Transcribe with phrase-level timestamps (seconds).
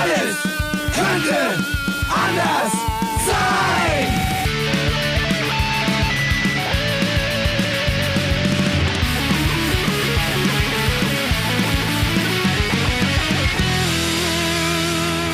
[0.00, 0.36] Alles
[0.94, 1.64] könnte
[2.08, 2.72] anders
[3.26, 4.06] sein.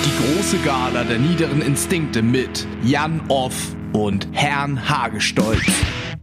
[0.05, 3.55] Die große Gala der niederen Instinkte mit Jan Off
[3.93, 5.61] und Herrn Hagestolz.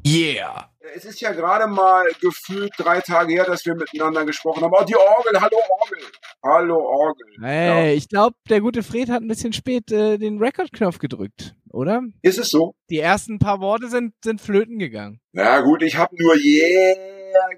[0.06, 0.68] Yeah!
[0.94, 4.74] Es ist ja gerade mal gefühlt drei Tage her, dass wir miteinander gesprochen haben.
[4.74, 6.00] Oh, die Orgel, hallo Orgel.
[6.44, 7.26] Hallo Orgel.
[7.42, 7.98] Hey, Ja.
[7.98, 12.02] ich glaube, der gute Fred hat ein bisschen spät äh, den Record-Knopf gedrückt, oder?
[12.24, 12.74] Ist es so?
[12.90, 15.20] Die ersten paar Worte sind, sind flöten gegangen.
[15.34, 16.96] Ja gut, ich habe nur yeah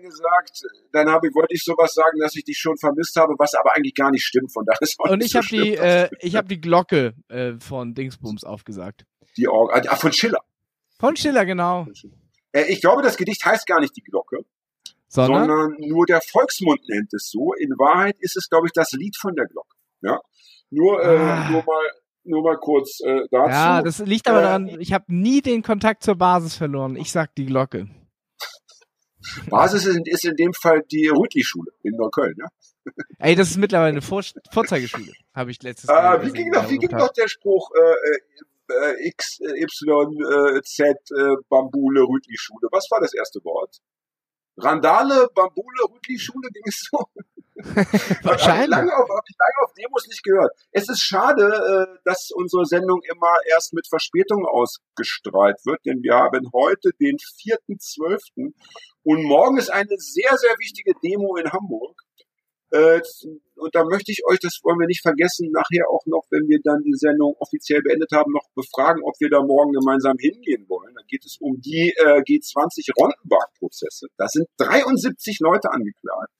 [0.01, 0.61] gesagt.
[0.91, 3.73] Dann hab ich, wollte ich sowas sagen, dass ich dich schon vermisst habe, was aber
[3.75, 4.51] eigentlich gar nicht stimmt.
[4.53, 7.13] Von daher ist auch Und nicht ich so habe die, äh, ich habe die Glocke
[7.29, 9.05] äh, von Dingsbums aufgesagt.
[9.37, 9.83] die Orgel.
[9.87, 10.39] Ah, von Schiller.
[10.99, 11.87] Von Schiller, genau.
[12.51, 14.45] Äh, ich glaube, das Gedicht heißt gar nicht die Glocke,
[15.13, 17.53] Sondern, sondern nur der Volksmund nennt es so.
[17.53, 19.75] In Wahrheit ist es, glaube ich, das Lied von der Glocke.
[20.01, 20.19] Ja.
[20.71, 21.49] Nur, äh, Ah.
[21.51, 21.83] nur mal,
[22.23, 23.51] nur mal kurz äh, dazu.
[23.51, 26.95] ja, das liegt aber Äh, daran, ich habe nie den Kontakt zur Basis verloren.
[26.95, 27.87] Ich sag die Glocke.
[29.49, 32.35] Basis ist, ist in dem Fall die Rütli-Schule in Neukölln.
[32.37, 32.47] Ja?
[33.19, 36.45] Ey, das ist mittlerweile eine Vor Vorzeigeschule, habe ich letztes Äh, Mal wie gesehen ging
[36.47, 40.97] in doch, der wie ging doch der Spruch äh, äh, X, äh, Y, äh, Z,
[41.11, 42.67] äh, Bambule, Rütli-Schule?
[42.71, 43.77] Was war das erste Wort?
[44.57, 46.99] Randale, Bambule, Rütli-Schule, ging es so?
[48.23, 48.69] Wahrscheinlich.
[48.69, 50.51] Lange auf, hab ich lange auf Demos nicht gehört.
[50.71, 56.15] Es ist schade, äh, dass unsere Sendung immer erst mit Verspätung ausgestrahlt wird, denn wir
[56.15, 58.53] haben heute den 4.12.
[59.03, 62.02] und morgen ist eine sehr, sehr wichtige Demo in Hamburg.
[62.73, 63.01] Äh,
[63.55, 66.57] und da möchte ich euch, das wollen wir nicht vergessen, nachher auch noch, wenn wir
[66.63, 70.93] dann die Sendung offiziell beendet haben, noch befragen, ob wir da morgen gemeinsam hingehen wollen.
[70.95, 74.07] Da geht es um die äh, G20-Rondenberg-Prozesse.
[74.17, 76.33] Da sind 73 Leute angeklagt.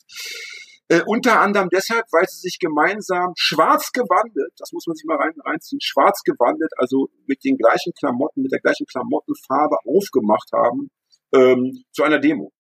[0.89, 5.17] Äh, unter anderem deshalb, weil sie sich gemeinsam schwarz gewandelt, das muss man sich mal
[5.17, 10.89] rein, reinziehen, schwarz gewandelt, also mit den gleichen Klamotten, mit der gleichen Klamottenfarbe aufgemacht haben
[11.33, 12.52] ähm, zu einer Demo.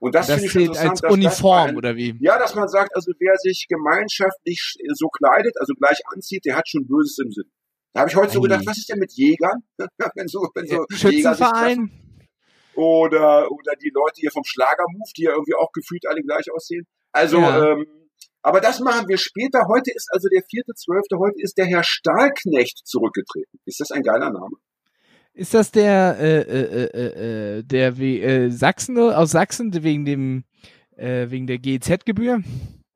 [0.00, 1.04] Und das, Das finde ich zählt interessant.
[1.04, 2.16] als Uniform ein- oder wie?
[2.20, 6.68] ja, dass man sagt, also wer sich gemeinschaftlich so kleidet, also gleich anzieht, der hat
[6.68, 7.50] schon Böses im Sinn.
[7.94, 9.62] Da habe ich heute so gedacht, was ist denn mit Jägern?
[10.14, 11.12] wenn so, wenn so treffen.
[11.12, 11.90] Schützenverein?
[12.74, 16.86] oder oder die Leute hier vom Schlagermove, die ja irgendwie auch gefühlt alle gleich aussehen.
[17.12, 17.72] Also, Ja.
[17.72, 17.86] ähm,
[18.42, 19.62] aber das machen wir später.
[19.68, 21.18] Heute ist also der vierte, zwölfte.
[21.18, 23.58] Heute ist der Herr Stahlknecht zurückgetreten.
[23.64, 24.56] Ist das ein geiler Name?
[25.38, 30.42] Ist das der, äh, äh, äh, äh, der wie, äh, Sachsen, aus Sachsen, wegen dem,
[30.96, 32.42] äh, wegen der GEZ-Gebühr?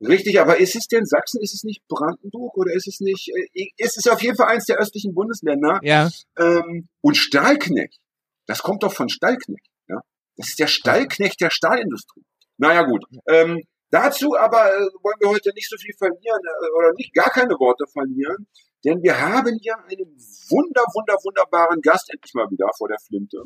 [0.01, 1.41] Richtig, aber ist es denn Sachsen?
[1.41, 3.29] Ist es nicht Brandenburg oder ist es nicht?
[3.29, 5.79] Äh, ist es auf jeden Fall eins der östlichen Bundesländer?
[5.83, 6.09] Ja.
[6.37, 8.01] Ähm, und Stahlknecht,
[8.45, 9.69] das kommt doch von Stallknecht.
[9.87, 10.01] Ja?
[10.35, 12.25] Das ist der Stallknecht der Stahlindustrie.
[12.57, 13.05] Naja gut.
[13.29, 17.29] Ähm, dazu aber äh, wollen wir heute nicht so viel verlieren äh, oder nicht gar
[17.29, 18.47] keine Worte verlieren,
[18.85, 20.15] denn wir haben hier einen
[20.49, 23.43] wunder, wunder, wunderbaren Gast endlich mal wieder vor der Flinte,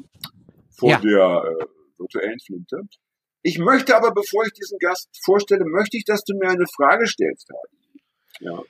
[0.78, 1.00] vor Ja.
[1.00, 1.66] der äh,
[1.98, 2.82] virtuellen Flinte.
[3.44, 7.08] Ich möchte aber, bevor ich diesen Gast vorstelle, möchte ich, dass du mir eine Frage
[7.08, 8.02] stellst, Hardy.
[8.40, 8.62] Ja.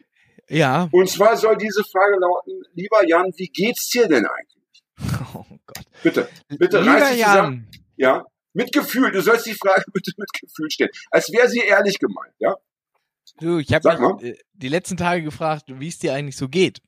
[0.50, 0.90] Ja.
[0.92, 4.84] Und zwar soll diese Frage lauten, lieber Jan, wie geht's dir denn eigentlich?
[5.34, 5.86] Oh Gott.
[6.04, 7.68] Bitte, bitte Lieber reiß dich zusammen.
[7.72, 9.12] Jan, Ja, mit Gefühl.
[9.12, 10.90] Du sollst die Frage bitte mit Gefühl stellen.
[11.12, 12.56] Als wäre sie ehrlich gemeint, ja?
[13.40, 16.82] Du, ich habe mich die letzten Tage gefragt, wie es dir eigentlich so geht.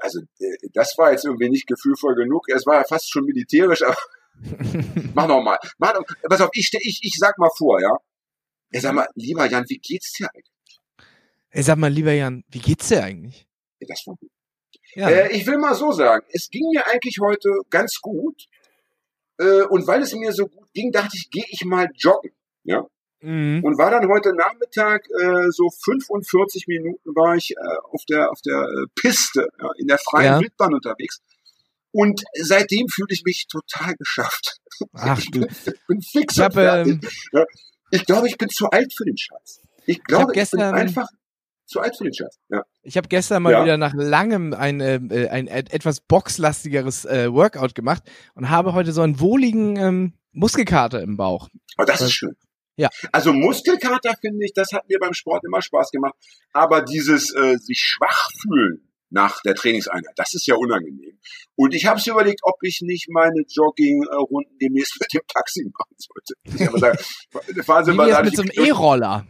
[0.00, 2.46] Also, äh, das war jetzt irgendwie nicht gefühlvoll genug.
[2.48, 3.96] Es war ja fast schon militärisch, aber
[5.14, 5.58] mach noch mal.
[5.78, 7.96] Mach noch, pass auf, ich, ich, ich sag mal vor, ja?
[8.70, 10.80] Ich sag mal, lieber Jan, wie geht's dir eigentlich?
[11.50, 13.46] Ey, sag mal, lieber Jan, wie geht's dir eigentlich?
[13.80, 14.30] Das war gut.
[14.94, 15.08] Ja.
[15.08, 18.46] Äh, ich will mal so sagen, es ging mir eigentlich heute ganz gut.
[19.38, 22.32] Äh, und weil es mir so gut ging, dachte ich, gehe ich mal joggen.
[22.62, 22.86] Ja?
[23.24, 23.64] Mhm.
[23.64, 28.40] und war dann heute Nachmittag äh, so 45 Minuten war ich äh, auf der auf
[28.42, 30.40] der äh, Piste ja, in der freien Ja.
[30.40, 31.20] Wildbahn unterwegs
[31.92, 34.58] und seitdem fühle ich mich total geschafft.
[34.92, 35.46] Ach ich bin,
[35.88, 37.00] bin fix Ich habe ähm,
[37.32, 37.44] ja.
[37.90, 39.60] Ich glaube, ich bin zu alt für den Scheiß.
[39.86, 41.06] Ich glaube, ich, gestern- bin einfach
[41.66, 42.38] zu alt für den Scheiß.
[42.48, 42.62] Ja.
[42.82, 43.62] Ich habe gestern mal Ja.
[43.64, 48.02] wieder nach langem ein, äh, äh, ein et- etwas boxlastigeres äh, Workout gemacht
[48.34, 51.48] und habe heute so einen wohligen ähm, Muskelkater im Bauch.
[51.76, 52.34] Aber das ist schön.
[52.76, 52.88] Ja.
[53.12, 56.14] Also Muskelkater finde ich, das hat mir beim Sport immer Spaß gemacht.
[56.52, 61.18] Aber dieses äh, sich schwach fühlen nach der Trainingseinheit, das ist ja unangenehm.
[61.54, 65.96] Und ich habe es überlegt, ob ich nicht meine Jogging-Runden demnächst mit dem Taxi machen
[65.96, 66.34] sollte.
[66.62, 66.98] Ich aber sagen,
[67.64, 69.26] fahren Sie mal mit so einem E-Roller?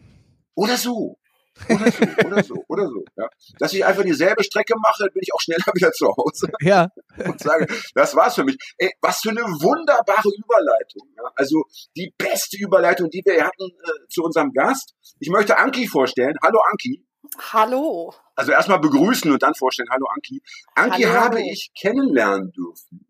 [0.55, 1.19] Oder so.
[1.69, 3.05] Oder so, oder so, oder so.
[3.17, 3.29] Ja.
[3.59, 6.89] Dass ich einfach dieselbe Strecke mache, bin ich auch schneller wieder zu Hause Ja.
[7.25, 8.57] und sage, das war's für mich.
[8.79, 11.09] Ey, was für eine wunderbare Überleitung.
[11.17, 11.31] Ja?
[11.37, 11.63] Also
[11.97, 14.95] die beste Überleitung, die wir hatten äh, zu unserem Gast.
[15.21, 16.35] Ich möchte Anki vorstellen.
[16.43, 17.07] Hallo Anki.
[17.53, 18.13] Hallo.
[18.35, 19.89] Also erstmal begrüßen und dann vorstellen.
[19.91, 20.43] Hallo Anki.
[20.75, 21.21] Anki Hallo.
[21.21, 23.07] habe ich kennenlernen dürfen.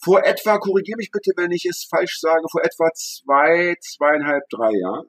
[0.00, 4.70] Vor etwa, korrigiere mich bitte, wenn ich es falsch sage, vor etwa zwei, zweieinhalb, drei
[4.78, 5.06] Jahren.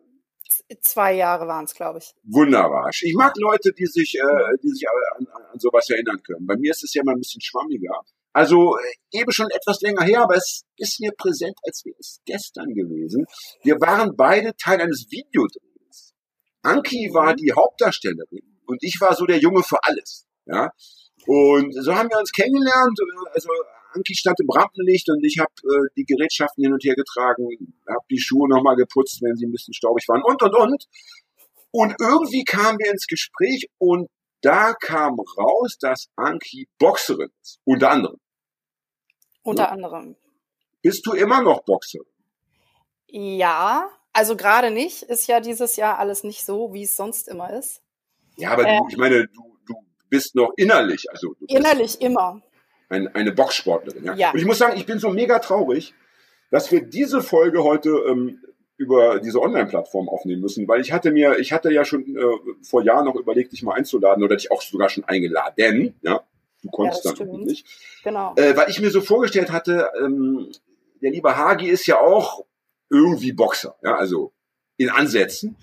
[0.81, 2.13] Zwei Jahre waren es, glaube ich.
[2.23, 2.89] Wunderbar.
[3.01, 6.45] Ich mag Leute, die sich, äh, die sich an, an, an sowas erinnern können.
[6.45, 8.01] Bei mir ist es ja mal ein bisschen schwammiger.
[8.33, 12.19] Also äh, eben schon etwas länger her, aber es ist mir präsent, als wäre es
[12.25, 13.25] gestern gewesen.
[13.63, 16.13] Wir waren beide Teil eines Videodrehs.
[16.61, 20.27] Anki war die Hauptdarstellerin und ich war so der Junge für alles.
[20.45, 20.69] Ja.
[21.25, 22.97] Und so haben wir uns kennengelernt.
[23.33, 23.49] Also
[23.93, 27.47] Anki stand im Rampenlicht und ich habe äh, die Gerätschaften hin und her getragen,
[27.87, 30.85] habe die Schuhe nochmal geputzt, wenn sie ein bisschen staubig waren und und und.
[31.71, 34.09] Und irgendwie kamen wir ins Gespräch und
[34.41, 37.59] da kam raus, dass Anki Boxerin ist.
[37.65, 38.17] Unter anderem.
[39.43, 39.69] Unter Ja.
[39.69, 40.15] anderem.
[40.81, 42.05] Bist du immer noch Boxerin?
[43.07, 45.03] Ja, also gerade nicht.
[45.03, 47.81] Ist ja dieses Jahr alles nicht so, wie es sonst immer ist.
[48.37, 48.77] Ja, aber Äh.
[48.77, 49.73] du, ich meine, du, du
[50.09, 52.41] bist noch innerlich, also Innerlich immer.
[52.89, 54.03] Ein, eine Boxsportlerin.
[54.03, 54.15] Ja?
[54.15, 54.31] Ja.
[54.31, 55.93] Und ich muss sagen, ich bin so mega traurig,
[56.51, 58.41] dass wir diese Folge heute ähm,
[58.77, 62.81] über diese Online-Plattform aufnehmen müssen, weil ich hatte mir, ich hatte ja schon äh, vor
[62.81, 66.23] Jahren noch überlegt, dich mal einzuladen oder dich auch sogar schon eingeladen, ja.
[66.61, 67.65] Du konntest das dann nicht.
[68.03, 68.33] Genau.
[68.35, 70.51] Äh, weil ich mir so vorgestellt hatte, ähm,
[71.01, 72.45] der liebe Hagi ist ja auch
[72.89, 74.33] irgendwie Boxer, ja, also
[74.77, 75.55] in Ansätzen.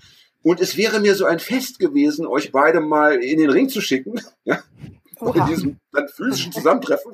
[0.43, 3.81] Und es wäre mir so ein Fest gewesen, euch beide mal in den Ring zu
[3.81, 4.63] schicken, ja,
[5.21, 5.47] in Oha.
[5.47, 7.13] diesem dann physischen Zusammentreffen.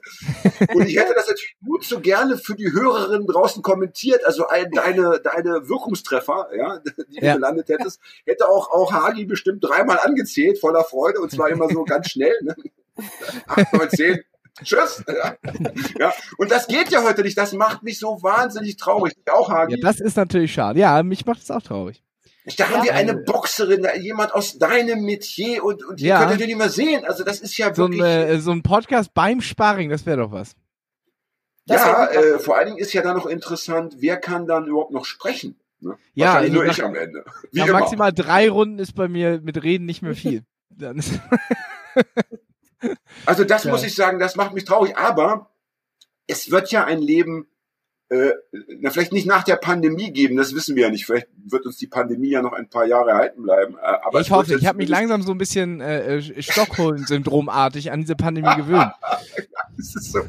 [0.73, 4.25] Und ich hätte das natürlich gut so gerne für die Hörerinnen draußen kommentiert.
[4.25, 7.33] Also ein, deine, deine Wirkungstreffer, ja, die du Ja.
[7.35, 11.19] gelandet hättest, hätte auch, auch Hagi bestimmt dreimal angezählt, voller Freude.
[11.19, 12.33] Und zwar immer so ganz schnell.
[12.41, 12.55] Ne?
[13.47, 14.21] Acht, neun, zehn.
[14.63, 15.03] Tschüss.
[15.07, 15.35] Ja.
[15.99, 16.13] ja.
[16.37, 17.37] Und das geht ja heute nicht.
[17.37, 19.13] Das macht mich so wahnsinnig traurig.
[19.17, 19.75] Ich auch, Hagi.
[19.75, 20.79] Ja, das ist natürlich schade.
[20.79, 22.03] Ja, mich macht es auch traurig.
[22.57, 22.83] Da haben Ja.
[22.83, 26.17] wir eine Boxerin, da- jemand aus deinem Metier und, und die Ja.
[26.19, 27.05] könnt ihr natürlich nicht mehr sehen.
[27.05, 28.03] Also das ist ja So ein, wirklich.
[28.05, 30.55] äh, so ein Podcast beim Sparring, das wäre doch was.
[31.65, 34.91] Das ja, äh, vor allen Dingen ist ja dann noch interessant, wer kann dann überhaupt
[34.91, 35.57] noch sprechen?
[35.79, 35.97] Ne?
[36.13, 37.25] Ja, Wahrscheinlich also nur nach- ich am Ende.
[37.53, 37.79] Wie Nach immer.
[37.79, 40.43] maximal drei Runden ist bei mir mit Reden nicht mehr viel.
[43.25, 43.71] Also das Ja.
[43.71, 44.97] muss ich sagen, das macht mich traurig.
[44.97, 45.51] Aber
[46.27, 47.47] es wird ja ein Leben,
[48.09, 48.31] äh,
[48.79, 51.05] na, vielleicht nicht nach der Pandemie geben, das wissen wir ja nicht.
[51.05, 53.75] Vielleicht wird uns die Pandemie ja noch ein paar Jahre erhalten bleiben.
[53.75, 58.01] Äh, aber ich hoffe, ich habe mich langsam so ein bisschen äh, äh, Stockholm-Syndromartig an
[58.01, 58.91] diese Pandemie gewöhnt.
[59.75, 60.19] So.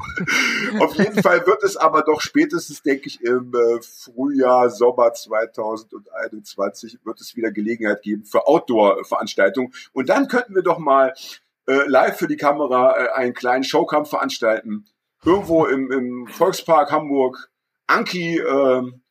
[0.79, 6.97] Auf jeden Fall wird es aber doch spätestens, denke ich, im äh, Frühjahr, Sommer 2021
[7.03, 9.71] wird es wieder Gelegenheit geben für Outdoor-Veranstaltungen.
[9.93, 11.13] Und dann könnten wir doch mal
[11.67, 14.85] äh, live für die Kamera äh, einen kleinen Showkampf veranstalten.
[15.23, 17.49] Irgendwo im, im Volkspark Hamburg.
[17.87, 19.01] Anki, ähm,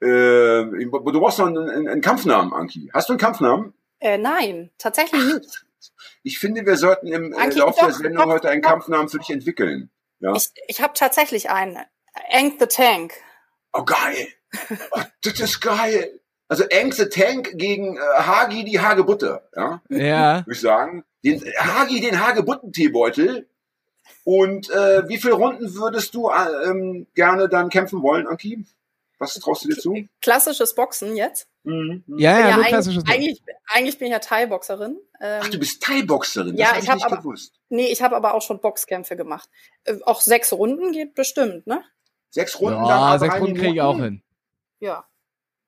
[0.00, 0.90] äh, du
[1.20, 2.90] brauchst noch einen, einen, einen Kampfnamen, Anki.
[2.92, 3.74] Hast du einen Kampfnamen?
[4.00, 5.64] Äh, nein, tatsächlich nicht.
[6.22, 8.70] Ich finde, wir sollten im äh, Anki, Laufe der Sendung doch, heute einen doch.
[8.70, 9.90] Kampfnamen für dich entwickeln.
[10.20, 10.34] Ja.
[10.34, 11.78] Ich, ich habe tatsächlich einen.
[12.32, 13.14] Ank the Tank.
[13.72, 14.28] Oh, geil.
[14.92, 16.20] Oh, das ist geil.
[16.48, 20.36] Also Eng the Tank gegen äh, Hagi die Hagebutte, ja, Ja.
[20.46, 21.04] würde ich sagen.
[21.22, 23.48] Den, äh, Hagi den Hagebutten-Teebeutel.
[24.24, 28.64] Und äh, wie viele Runden würdest du äh, ähm, gerne dann kämpfen wollen, Anki?
[29.20, 30.06] Was traust du dir zu?
[30.22, 31.48] Klassisches Boxen jetzt.
[31.64, 32.04] Mhm.
[32.06, 32.18] mhm.
[32.18, 33.14] Ja, ja, Ja, klassisches Boxen.
[33.20, 34.96] eigentlich, eigentlich bin ich ja Thai-Boxerin.
[35.20, 37.54] Ähm, Ach, du bist Thai-Boxerin, das Ja, hab ich ich hab nicht aber- gewusst.
[37.68, 39.48] nee, ich habe aber auch schon Boxkämpfe gemacht.
[39.84, 41.82] Äh, auch sechs Runden geht bestimmt, ne?
[42.30, 44.22] Sechs Runden dann Ja, aber sechs drei Runden kriege ich auch hin.
[44.78, 45.07] Ja.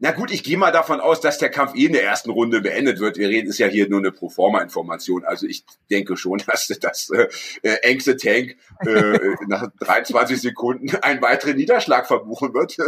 [0.03, 2.63] Na gut, ich gehe mal davon aus, dass der Kampf eh in der ersten Runde
[2.63, 3.19] beendet wird.
[3.19, 5.27] Wir reden, ist ja hier nur eine Proforma-Information.
[5.27, 7.29] Also ich denke schon, dass das äh,
[7.63, 12.79] äh, engste Tank äh, nach 23 Sekunden einen weiteren Niederschlag verbuchen wird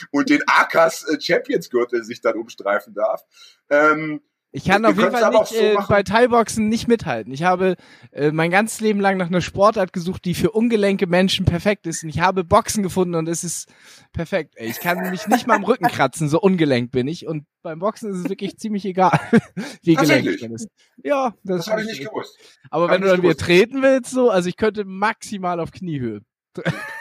[0.12, 3.24] und den Akas äh, Champions-Gürtel sich dann umstreifen darf.
[3.68, 4.20] Ähm,
[4.54, 7.32] Ich kann auf jeden Fall nicht so äh, bei Thai-Boxen nicht mithalten.
[7.32, 7.76] Ich habe
[8.10, 12.02] äh, mein ganzes Leben lang nach einer Sportart gesucht, die für ungelenke Menschen perfekt ist.
[12.02, 13.72] Und ich habe Boxen gefunden und es ist
[14.12, 14.54] perfekt.
[14.56, 17.26] Ey, ich kann mich nicht mal am Rücken kratzen, so ungelenkt bin ich.
[17.26, 19.18] Und beim Boxen ist es wirklich ziemlich egal,
[19.82, 20.68] wie gelenkt man ist.
[21.02, 22.38] Ja, das, das habe ich nicht gewusst.
[22.68, 26.20] Aber Hab wenn du dann wieder treten willst, so, also ich könnte maximal auf Kniehöhe.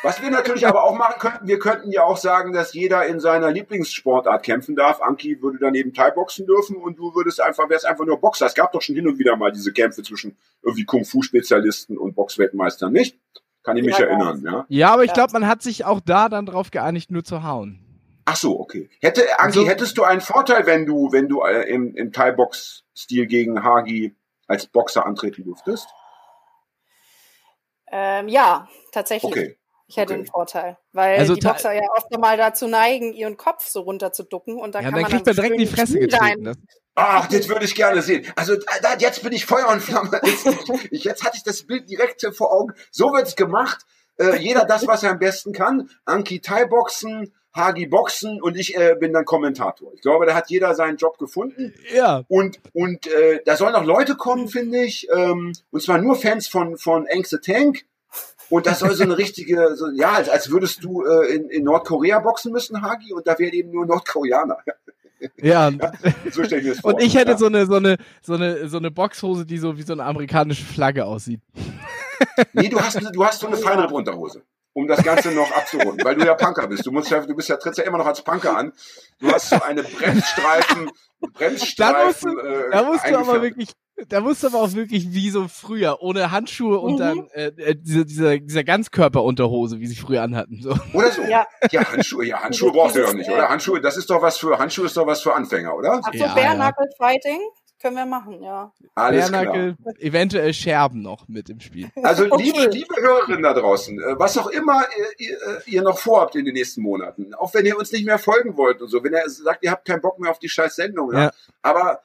[0.03, 3.19] Was wir natürlich aber auch machen könnten, wir könnten ja auch sagen, dass jeder in
[3.19, 5.01] seiner Lieblingssportart kämpfen darf.
[5.01, 8.45] Anki würde dann eben Thai-Boxen dürfen und du würdest einfach, wärst einfach nur Boxer.
[8.45, 12.93] Es gab doch schon hin und wieder mal diese Kämpfe zwischen irgendwie Kung-Fu-Spezialisten und Boxweltmeistern,
[12.93, 13.19] nicht?
[13.63, 14.65] Kann ich mich Ja, erinnern, ja.
[14.69, 17.79] Ja, aber ich glaube, man hat sich auch da dann drauf geeinigt, nur zu hauen.
[18.25, 18.89] Ach so, okay.
[19.01, 23.27] Hätte, Anki, Also- hättest du einen Vorteil, wenn du, wenn du äh, im, im Thai-Box-Stil
[23.27, 24.15] gegen Hagi
[24.47, 25.87] als Boxer antreten dürftest?
[27.91, 29.31] Ähm, ja, tatsächlich.
[29.31, 29.57] Okay.
[29.87, 30.21] Ich hätte okay.
[30.21, 30.77] einen Vorteil.
[30.93, 34.57] Weil Also die Boxer ja oft mal dazu neigen, ihren Kopf so runter zu ducken
[34.57, 36.45] und dann ja, kann dann man kriegt er direkt in die Fresse getreten.
[36.45, 36.57] Das,
[36.95, 38.25] Ach, das würde ich gerne sehen.
[38.37, 40.21] Also da, jetzt bin ich Feuer und Flamme.
[40.23, 40.47] Jetzt,
[40.91, 42.73] ich, jetzt hatte ich das Bild direkt vor Augen.
[42.91, 43.85] So wird's gemacht.
[44.17, 45.89] Äh, jeder das, was er am besten kann.
[46.05, 49.93] Anki Thai Boxen, Hagi Boxen und ich äh, bin dann Kommentator.
[49.93, 51.73] Ich glaube, da hat jeder seinen Job gefunden.
[51.93, 52.23] Ja.
[52.27, 55.07] Und, und äh, da sollen auch Leute kommen, finde ich.
[55.13, 57.85] Ähm, und zwar nur Fans von, von Ängste Tank.
[58.49, 61.63] Und das soll so eine richtige, so, ja, als, als würdest du äh, in, in
[61.63, 64.57] Nordkorea boxen müssen, Hagi, und da wären eben nur Nordkoreaner.
[65.37, 65.69] Ja.
[66.31, 66.95] So stell ich mir das vor.
[66.95, 67.37] Und ich hätte ja.
[67.37, 70.65] so eine, so eine, so eine, so eine Boxhose, die so wie so eine amerikanische
[70.65, 71.41] Flagge aussieht.
[72.53, 74.41] Nee, du hast, du hast so eine Feinripp-Unterhose,
[74.73, 76.85] um das Ganze noch abzurunden, weil du ja Punker bist.
[76.85, 78.71] Du musst ja, du bist ja, trittst ja immer noch als Punker an.
[79.19, 80.89] Du hast so eine Bremsstreifen,
[81.33, 81.77] Bremsstreifen.
[81.81, 83.69] Da musst du, äh, da musst du aber wirklich,
[84.07, 86.97] da musst du aber auch wirklich wie so früher, ohne Handschuhe und Mhm.
[86.97, 90.59] dann äh, äh, diese, dieser, dieser Ganzkörperunterhose, wie sie früher anhatten.
[90.61, 90.73] So.
[90.93, 91.21] Oder so.
[91.23, 91.45] Ja.
[91.71, 93.49] Ja, Handschuhe, ja, Handschuhe brauchst du doch nicht, oder?
[93.49, 95.99] Handschuhe, das ist doch was für, Handschuhe ist doch was für Anfänger, oder?
[96.03, 97.39] Ach so, Ja, Bare Knuckle Fighting
[97.81, 98.71] können wir machen, ja.
[98.95, 99.43] Alles klar.
[99.43, 101.89] Bärnackel, eventuell Scherben noch mit im Spiel.
[102.03, 102.43] Also Okay.
[102.43, 104.83] liebe, liebe Hörerinnen da draußen, äh, was auch immer
[105.17, 108.19] ihr, ihr, ihr noch vorhabt in den nächsten Monaten, auch wenn ihr uns nicht mehr
[108.19, 110.75] folgen wollt und so, wenn ihr sagt, ihr habt keinen Bock mehr auf die scheiß
[110.75, 111.19] Sendung, ja.
[111.25, 111.31] Ja.
[111.61, 112.01] aber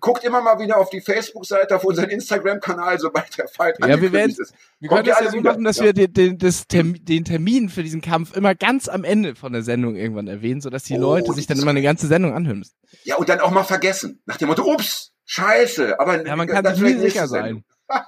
[0.00, 4.12] guckt immer mal wieder auf die Facebook-Seite, auf unseren Instagram-Kanal, sobald der Fight Ja, wir
[4.12, 4.52] werden- ist.
[4.80, 5.84] Wir können das ja so machen, dass Ja.
[5.84, 9.52] wir den, den, das Term, den Termin für diesen Kampf immer ganz am Ende von
[9.52, 12.58] der Sendung irgendwann erwähnen, sodass die Oh, Leute sich dann immer eine ganze Sendung anhören
[12.58, 12.74] müssen.
[13.04, 14.20] Ja, und dann auch mal vergessen.
[14.26, 17.64] Nach dem Motto, ups, scheiße, aber Ja, man kann dann sich nie sicher sein.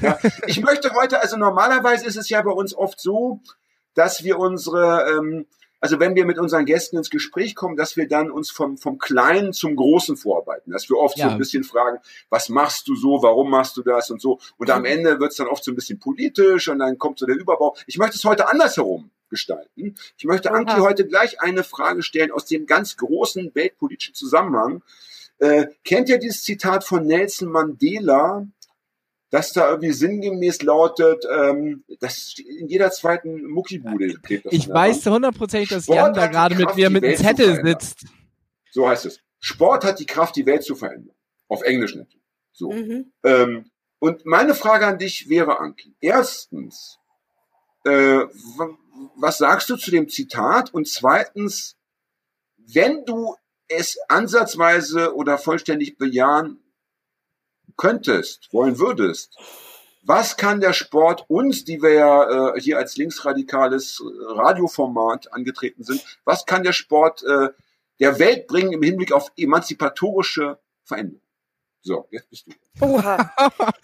[0.00, 3.40] Ja, ich möchte heute, also normalerweise ist es ja bei uns oft so,
[3.94, 5.46] dass wir unsere, ähm,
[5.84, 8.96] also wenn wir mit unseren Gästen ins Gespräch kommen, dass wir dann uns vom, vom
[8.96, 10.72] Kleinen zum Großen vorarbeiten.
[10.72, 11.28] Dass wir oft so Ja.
[11.28, 11.98] ein bisschen fragen,
[12.30, 14.38] was machst du so, warum machst du das und so.
[14.56, 17.26] Und am Ende wird es dann oft so ein bisschen politisch und dann kommt so
[17.26, 17.76] der Überbau.
[17.86, 19.94] Ich möchte es heute andersherum gestalten.
[20.16, 20.56] Ich möchte Aha.
[20.56, 24.82] Anki heute gleich eine Frage stellen aus dem ganz großen weltpolitischen Zusammenhang.
[25.38, 28.46] Äh, kennt ihr dieses Zitat von Nelson Mandela,
[29.34, 35.04] das da irgendwie sinngemäß lautet, ähm, das in jeder zweiten Muckibude steht das Ich weiß
[35.06, 38.04] hundertprozentig, dass Sport Jan da gerade mit Kraft, mir mit einem Welt zu Zettel sitzt.
[38.70, 39.18] So heißt es.
[39.40, 41.16] Sport hat die Kraft, die Welt zu verändern.
[41.48, 42.24] Auf Englisch natürlich.
[42.52, 42.70] So.
[42.70, 43.12] Mhm.
[43.24, 45.96] Ähm, und meine Frage an dich wäre, Anki.
[46.00, 47.00] Erstens,
[47.84, 48.20] äh,
[49.16, 50.72] was sagst du zu dem Zitat?
[50.72, 51.76] Und zweitens,
[52.72, 53.34] wenn du
[53.66, 56.63] es ansatzweise oder vollständig bejahen
[57.76, 59.36] könntest, wollen würdest,
[60.02, 66.02] was kann der Sport uns, die wir ja äh, hier als linksradikales Radioformat angetreten sind,
[66.24, 67.48] was kann der Sport äh,
[68.00, 71.20] der Welt bringen im Hinblick auf emanzipatorische Veränderungen?
[71.86, 72.52] So, jetzt bist du.
[72.86, 73.30] Oha.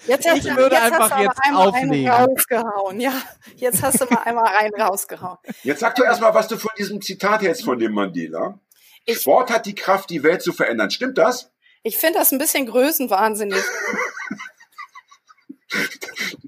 [0.06, 2.08] Jetzt hast, Ich du- würde jetzt einfach hast du jetzt einmal auflegen.
[2.08, 3.00] einen rausgehauen.
[3.00, 3.12] Ja,
[3.56, 5.36] jetzt hast du mal einmal einen rausgehauen.
[5.64, 8.58] Jetzt sag doch erstmal, was du von diesem Zitat hältst von dem Mandela.
[9.04, 10.90] Ich- Sport hat die Kraft, die Welt zu verändern.
[10.90, 11.50] Stimmt das?
[11.82, 13.62] Ich finde das ein bisschen größenwahnsinnig.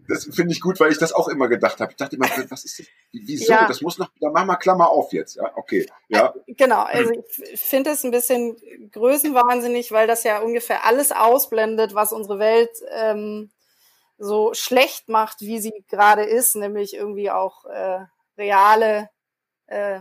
[0.08, 1.92] Das finde ich gut, weil ich das auch immer gedacht habe.
[1.92, 2.86] Ich dachte immer, was ist das?
[3.12, 3.52] Wieso?
[3.52, 3.66] Ja.
[3.66, 5.50] Das muss noch, da mach mal Klammer auf jetzt, ja?
[5.56, 6.34] Okay, ja.
[6.48, 7.12] Genau, also
[7.50, 8.56] ich finde es ein bisschen
[8.90, 13.50] größenwahnsinnig, weil das ja ungefähr alles ausblendet, was unsere Welt ähm,
[14.18, 18.00] so schlecht macht, wie sie gerade ist, nämlich irgendwie auch äh,
[18.36, 19.08] reale
[19.66, 20.00] äh,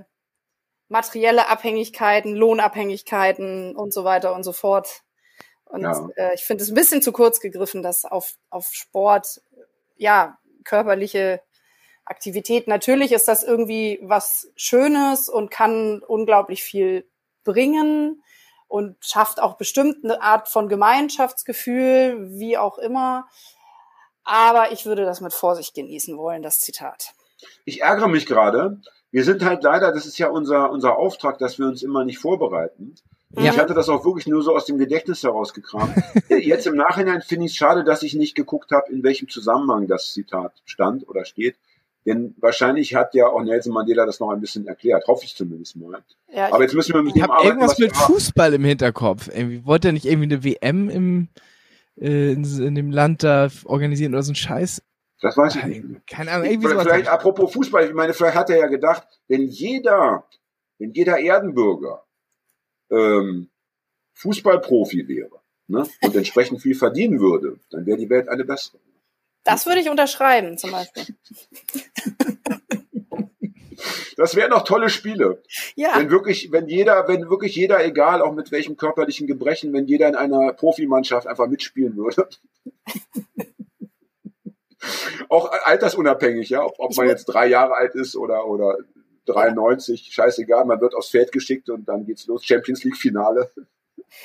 [0.89, 5.03] materielle Abhängigkeiten, Lohnabhängigkeiten und so weiter und so fort.
[5.71, 6.09] Und Ja.
[6.15, 9.41] äh, ich finde es ein bisschen zu kurz gegriffen, dass auf, auf Sport,
[9.95, 11.41] ja, körperliche
[12.05, 17.07] Aktivität, natürlich ist das irgendwie was Schönes und kann unglaublich viel
[17.43, 18.21] bringen
[18.67, 23.27] und schafft auch bestimmt eine Art von Gemeinschaftsgefühl, wie auch immer.
[24.23, 27.13] Aber ich würde das mit Vorsicht genießen wollen, das Zitat.
[27.65, 28.81] Ich ärgere mich gerade.
[29.09, 32.19] Wir sind halt leider, das ist ja unser, unser Auftrag, dass wir uns immer nicht
[32.19, 32.95] vorbereiten.
[33.35, 33.51] Ja.
[33.51, 35.95] Ich hatte das auch wirklich nur so aus dem Gedächtnis herausgekramt.
[36.29, 39.87] Jetzt im Nachhinein finde ich es schade, dass ich nicht geguckt habe, in welchem Zusammenhang
[39.87, 41.55] das Zitat stand oder steht.
[42.05, 45.07] Denn wahrscheinlich hat ja auch Nelson Mandela das noch ein bisschen erklärt.
[45.07, 46.01] Hoffe ich zumindest mal.
[46.33, 47.47] Ja, ich, Aber jetzt müssen wir mit Ich dem habe arbeiten.
[47.49, 47.95] irgendwas was mit.
[47.95, 49.29] Fußball im Hinterkopf.
[49.33, 51.27] Irgendwie wollte er nicht irgendwie eine WM im
[51.99, 54.81] äh, in, in dem Land da organisieren oder so ein Scheiß.
[55.21, 56.07] Das weiß ich nicht.
[56.07, 59.43] Keine Ahnung, irgendwie Vielleicht, vielleicht apropos Fußball, ich meine, vielleicht hat er ja gedacht, wenn
[59.47, 60.25] jeder,
[60.79, 62.03] wenn jeder Erdenbürger
[62.91, 63.49] ähm,
[64.15, 68.79] Fußballprofi wäre ne, und entsprechend viel verdienen würde, dann wäre die Welt eine bessere.
[69.43, 71.03] das würde ich unterschreiben, zum Beispiel.
[74.17, 75.41] Das wären doch tolle Spiele.
[75.75, 79.87] Ja, Wenn wirklich, wenn jeder, wenn wirklich jeder, egal auch mit welchem körperlichen Gebrechen, wenn
[79.87, 82.27] jeder in einer Profimannschaft einfach mitspielen würde.
[85.29, 88.77] auch altersunabhängig, ja, ob, ob man jetzt drei Jahre alt ist oder, oder
[89.25, 93.51] 93, scheißegal, man wird aufs Feld geschickt und dann geht's los, Champions League Finale.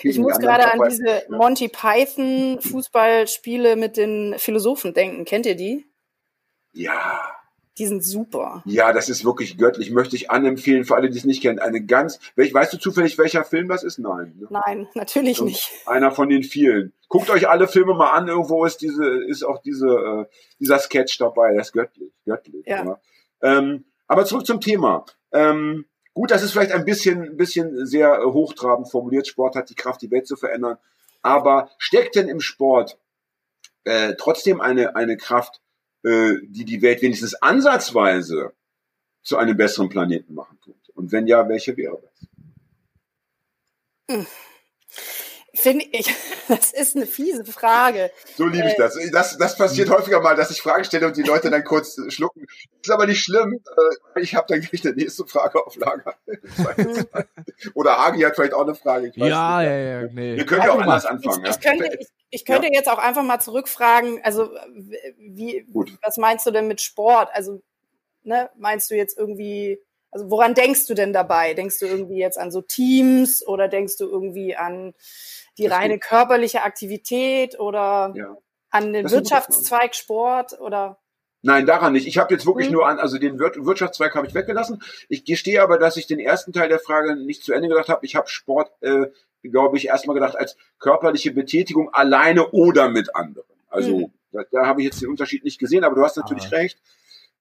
[0.03, 5.25] Ich muss gerade an diese Monty Python Fußballspiele mit den Philosophen denken.
[5.25, 5.87] Kennt ihr die?
[6.73, 7.21] Ja.
[7.79, 8.63] Die sind super.
[8.65, 9.91] Ja, das ist wirklich göttlich.
[9.91, 11.59] Möchte ich anempfehlen, für alle, die es nicht kennen.
[11.59, 13.99] Eine ganz, welch, weißt du zufällig, welcher Film das ist?
[13.99, 14.35] Nein.
[14.39, 14.47] Ne?
[14.51, 15.71] Nein, natürlich Und nicht.
[15.85, 16.95] Einer von den vielen.
[17.09, 18.29] Guckt euch alle Filme mal an.
[18.29, 20.25] Irgendwo ist diese, ist auch diese, äh,
[20.59, 21.55] dieser Sketch dabei.
[21.55, 22.65] Das ist göttlich, göttlich.
[22.67, 22.85] Ja.
[22.85, 23.01] Ja.
[23.43, 25.05] Ähm, aber zurück zum Thema.
[25.33, 29.27] Ähm, gut, das ist vielleicht ein bisschen, bisschen sehr äh, hochtrabend formuliert.
[29.27, 30.79] Sport hat die Kraft, die Welt zu verändern.
[31.23, 32.99] Aber steckt denn im Sport
[33.85, 35.61] äh, trotzdem eine, eine Kraft,
[36.05, 38.53] äh, die die Welt wenigstens ansatzweise
[39.23, 40.93] zu einem besseren Planeten machen könnte?
[40.95, 42.29] Und wenn ja, welche wäre das?
[45.57, 46.15] Finde ich,
[46.49, 48.11] das ist eine fiese Frage.
[48.37, 48.97] So liebe ich das.
[49.11, 49.39] das.
[49.39, 52.47] Das passiert häufiger mal, dass ich Fragen stelle und die Leute dann kurz schlucken.
[52.83, 53.61] Ist aber nicht schlimm.
[54.15, 56.15] Äh, Ich habe dann gleich eine nächste Frage auf Lager.
[57.75, 59.09] Oder Agi hat vielleicht auch eine Frage.
[59.09, 59.69] Ich weiß Ja, nicht.
[59.71, 60.03] ja, ja.
[60.13, 60.37] Nee.
[60.37, 61.11] Wir können ja auch anders mal.
[61.11, 61.45] anfangen.
[61.45, 61.71] Ich, ich ja.
[61.71, 64.51] könnte, ich, ich könnte jetzt auch einfach mal zurückfragen, also
[65.19, 65.97] wie, Gut.
[66.03, 67.31] was meinst du denn mit Sport?
[67.33, 67.63] Also,
[68.23, 71.55] ne, meinst du jetzt irgendwie, also woran denkst du denn dabei?
[71.55, 74.95] Denkst du irgendwie jetzt an so Teams oder denkst du irgendwie an
[75.59, 78.37] die Das reine körperliche Aktivität oder Ja.
[78.71, 80.99] an den Das Wirtschaftszweig Sport oder
[81.43, 82.09] Nein, daran nicht.
[82.09, 82.73] Ich habe jetzt wirklich Mhm.
[82.75, 84.83] nur an, also den Wir Wirtschaftszweig habe ich weggelassen.
[85.09, 88.05] Ich gestehe aber, dass ich den ersten Teil der Frage nicht zu Ende gedacht habe.
[88.05, 89.07] Ich habe Sport, äh,
[89.43, 93.47] glaube ich, erstmal gedacht als körperliche Betätigung alleine oder mit anderen.
[93.69, 94.13] Also Mhm.
[94.33, 96.79] da, da habe ich jetzt den Unterschied nicht gesehen, aber du hast natürlich recht.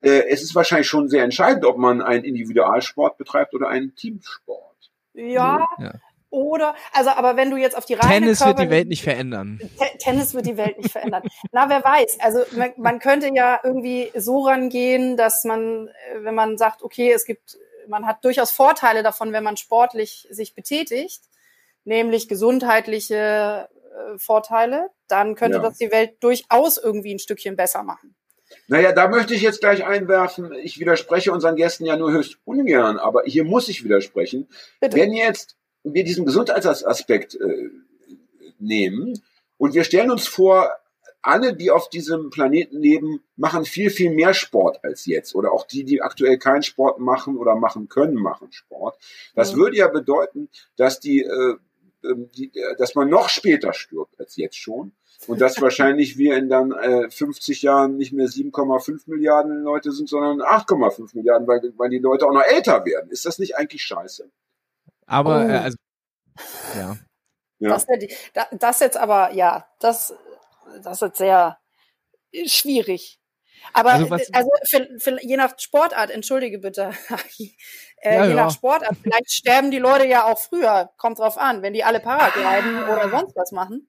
[0.01, 4.91] Äh, es ist wahrscheinlich schon sehr entscheidend, ob man einen Individualsport betreibt oder einen Teamsport.
[5.13, 5.93] ja, Ja.
[6.35, 9.59] Oder also aber wenn du jetzt auf die reine Tennis wird die Welt nicht verändern.
[9.79, 11.23] Te- Tennis wird die Welt nicht verändern.
[11.51, 12.17] Na, wer weiß.
[12.19, 17.11] Also man, man könnte ja irgendwie so rangehen, dass man, äh, wenn man sagt, okay,
[17.11, 21.23] es gibt, man hat durchaus Vorteile davon, wenn man sportlich sich betätigt,
[21.83, 25.63] nämlich gesundheitliche äh, Vorteile, dann könnte Ja.
[25.63, 28.15] das die Welt durchaus irgendwie ein Stückchen besser machen.
[28.67, 30.51] Naja, da möchte ich jetzt gleich einwerfen.
[30.53, 34.47] Ich widerspreche unseren Gästen ja nur höchst ungern, aber hier muss ich widersprechen.
[34.79, 34.95] Bitte.
[34.97, 35.55] Wenn jetzt
[35.93, 37.69] wir diesen Gesundheitsaspekt äh,
[38.59, 39.21] nehmen
[39.57, 40.71] und wir stellen uns vor,
[41.25, 45.33] alle, die auf diesem Planeten leben, machen viel, viel mehr Sport als jetzt.
[45.33, 48.97] Oder auch die, die aktuell keinen Sport machen oder machen können, machen Sport.
[49.33, 49.57] Das Mhm.
[49.57, 51.55] würde ja bedeuten, dass die, äh,
[52.03, 54.91] ähm, die, äh, dass man noch später stirbt als jetzt schon.
[55.25, 60.07] Und dass wahrscheinlich wir in dann äh, 50 Jahren nicht mehr 7,5 Milliarden Leute sind,
[60.07, 63.09] sondern 8,5 Milliarden, weil, weil die Leute auch noch älter werden.
[63.09, 64.29] Ist das nicht eigentlich scheiße?
[65.07, 65.49] Aber, Oh.
[65.49, 65.77] äh, also,
[66.77, 66.97] ja.
[67.59, 67.69] Ja.
[67.69, 67.85] Das,
[68.51, 70.13] das jetzt aber, ja, das,
[70.83, 71.57] das ist jetzt sehr
[72.47, 73.19] schwierig.
[73.73, 76.91] Aber Also also, was- für, für, je nach Sportart, entschuldige bitte,
[77.97, 78.35] äh, Ja, je ja.
[78.35, 81.99] nach Sportart, vielleicht sterben die Leute ja auch früher, kommt drauf an, wenn die alle
[82.01, 83.87] Paragliden oder sonst was machen.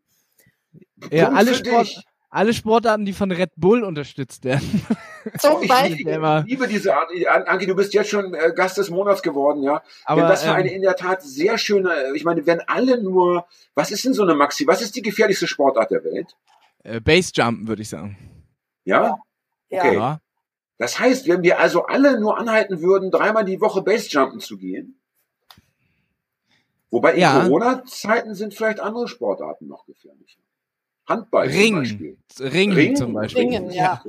[1.11, 2.05] ja Punkt alle, Sport, dich.
[2.37, 4.85] Alle Sportarten, die von Red Bull unterstützt werden.
[5.39, 6.07] Zum Ich Beispiel.
[6.09, 7.09] ich liebe diese Art.
[7.29, 9.83] An- Anki, du bist jetzt schon äh, Gast des Monats geworden, ja.
[10.05, 13.03] Aber, Denn das war eine ähm, in der Tat sehr schöne, ich meine, wenn alle
[13.03, 16.37] nur, was ist denn so eine Maxi, was ist die gefährlichste Sportart der Welt?
[16.85, 18.17] äh, Basejumpen, würde ich sagen.
[18.85, 19.17] Ja?
[19.71, 19.81] Ja.
[19.81, 19.95] Okay.
[19.97, 20.21] Ja.
[20.79, 25.01] Das heißt, wenn wir also alle nur anhalten würden, dreimal die Woche Basejumpen zu gehen,
[26.91, 27.41] wobei in Ja.
[27.43, 30.41] Corona-Zeiten sind vielleicht andere Sportarten noch gefährlicher.
[31.09, 31.79] Handball zum Ringen.
[31.79, 32.17] Beispiel.
[32.41, 33.43] Ringen, Ringen zum Beispiel.
[33.43, 34.03] Ringen, ja.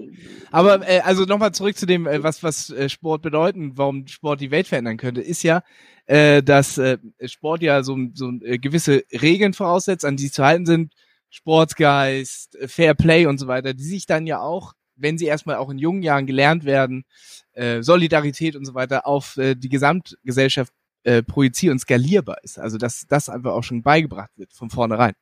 [0.52, 4.42] Aber äh, also nochmal zurück zu dem, äh, was was äh, Sport bedeuten, warum Sport
[4.42, 5.62] die Welt verändern könnte, ist ja,
[6.06, 10.66] äh, dass äh, Sport ja so, so äh, gewisse Regeln voraussetzt, an die zu halten
[10.66, 10.94] sind,
[11.30, 15.58] Sportsgeist, äh, Fair Play und so weiter, die sich dann ja auch, wenn sie erstmal
[15.58, 17.06] auch in jungen Jahren gelernt werden,
[17.54, 22.58] äh, Solidarität und so weiter auf äh, die Gesamtgesellschaft äh, projizier- und skalierbar ist.
[22.60, 25.14] Also dass das einfach auch schon beigebracht wird von vornherein.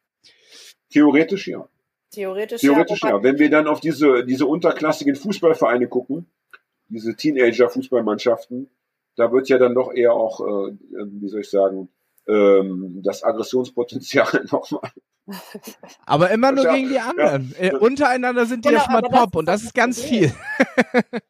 [0.95, 1.67] Theoretisch ja.
[2.11, 3.09] Theoretisch, Theoretisch ja.
[3.09, 3.23] ja.
[3.23, 6.25] Wenn wir dann auf diese, diese unterklassigen Fußballvereine gucken,
[6.87, 8.69] diese Teenager-Fußballmannschaften,
[9.17, 10.71] da wird ja dann doch eher auch, äh,
[11.21, 11.89] wie soll ich sagen,
[12.29, 14.89] ähm, das Aggressionspotenzial nochmal.
[16.05, 17.53] Aber immer nur Ja, gegen die anderen.
[17.59, 20.29] Äh, untereinander sind die Genau, ja schon mal top und das ist ganz Problem.
[20.29, 20.33] viel.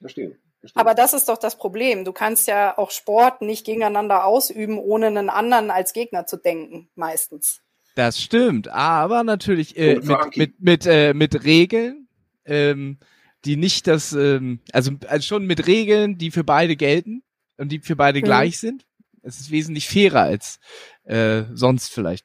[0.00, 0.38] Verstehen.
[0.60, 0.80] Verstehen.
[0.80, 2.06] Aber das ist doch das Problem.
[2.06, 6.88] Du kannst ja auch Sport nicht gegeneinander ausüben, ohne einen anderen als Gegner zu denken,
[6.94, 7.60] meistens.
[7.94, 12.08] Das stimmt, aber natürlich äh, für mit, mit, mit, äh, mit Regeln,
[12.44, 12.98] ähm,
[13.44, 17.22] die nicht das, ähm, also, also schon mit Regeln, die für beide gelten
[17.56, 18.24] und die für beide Mhm.
[18.24, 18.86] gleich sind.
[19.22, 20.60] Es ist wesentlich fairer als
[21.04, 22.24] äh, sonst vielleicht,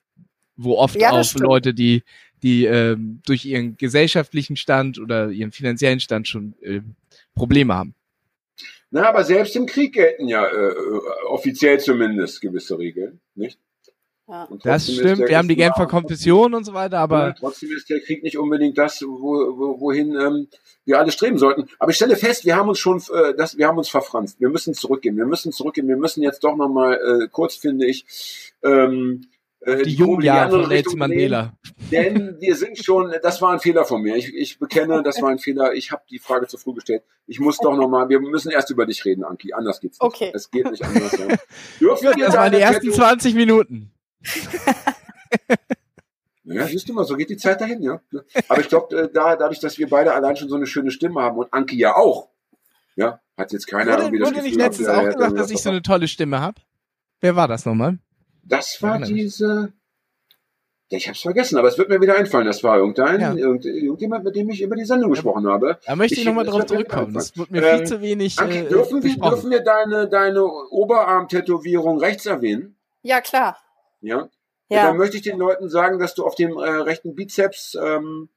[0.56, 1.46] wo oft Ja, auch stimmt.
[1.46, 2.04] Leute, die
[2.44, 6.82] die ähm, durch ihren gesellschaftlichen Stand oder ihren finanziellen Stand schon äh,
[7.34, 7.96] Probleme haben.
[8.92, 10.74] Na, aber selbst im Krieg gelten ja äh,
[11.28, 13.60] offiziell zumindest gewisse Regeln, nicht?
[14.28, 14.48] Ja.
[14.64, 17.90] Das stimmt, der wir haben die Genfer Konfession und so weiter, Ja, aber trotzdem ist
[17.92, 19.08] der Krieg nicht unbedingt das, wo,
[19.58, 20.48] wo, wohin ähm,
[20.84, 21.68] wir alle streben sollten.
[21.78, 24.40] Aber ich stelle fest, wir haben uns schon, äh, das, wir haben uns verfranst.
[24.40, 25.16] Wir müssen zurückgehen.
[25.16, 25.88] Wir müssen zurückgehen.
[25.88, 29.28] Wir müssen jetzt doch nochmal äh, kurz, finde ich, ähm,
[29.60, 30.98] äh, die in Jugendjahre von Nelson.
[31.00, 31.54] Mandela.
[31.92, 34.16] Denn wir sind schon, das war ein Fehler von mir.
[34.16, 35.74] Ich, ich bekenne, das war ein Fehler.
[35.74, 37.04] Ich habe die Frage zu früh gestellt.
[37.28, 39.54] Ich muss doch nochmal, wir müssen erst über dich reden, Anki.
[39.54, 40.04] Anders geht's nicht.
[40.08, 40.32] Okay.
[40.34, 41.12] Es geht nicht anders.
[41.12, 41.28] Ja.
[41.80, 43.92] Dürfen wir Das waren die ersten Tattoo- 20 Minuten.
[46.48, 48.00] Ja, siehst du mal, so geht die Zeit dahin, ja.
[48.50, 51.38] Aber ich glaube, da, dadurch, dass wir beide allein schon so eine schöne Stimme haben
[51.40, 52.30] und Anki ja auch,
[52.96, 55.42] ja, hat jetzt keiner Wurde, irgendwie das wurde nicht Gefühl letztens gehabt, auch gesagt, dass
[55.48, 56.62] das ich so eine tolle Stimme habe?
[57.20, 57.98] Wer war das nochmal?
[58.44, 59.10] Das war mich.
[59.10, 59.74] diese,
[60.90, 62.46] ja, ich hab's vergessen, aber es wird mir wieder einfallen.
[62.46, 63.34] Das war irgendein, Ja.
[63.34, 65.80] irgend, irgendjemand, mit dem ich über die Sendung gesprochen habe.
[65.88, 67.12] Da möchte ich, Ich- nochmal drauf zurückkommen.
[67.16, 70.44] Das wird mir Ähm, viel zu wenig Anki, äh, dürfen, wir, dürfen wir deine, deine
[70.46, 72.76] Oberarm-Tätowierung rechts erwähnen?
[73.02, 73.58] Ja, klar.
[74.06, 74.30] Ja.
[74.70, 74.88] Ja.
[74.88, 78.30] Dann möchte ich den Leuten sagen, dass du auf dem äh, rechten Bizeps ähm,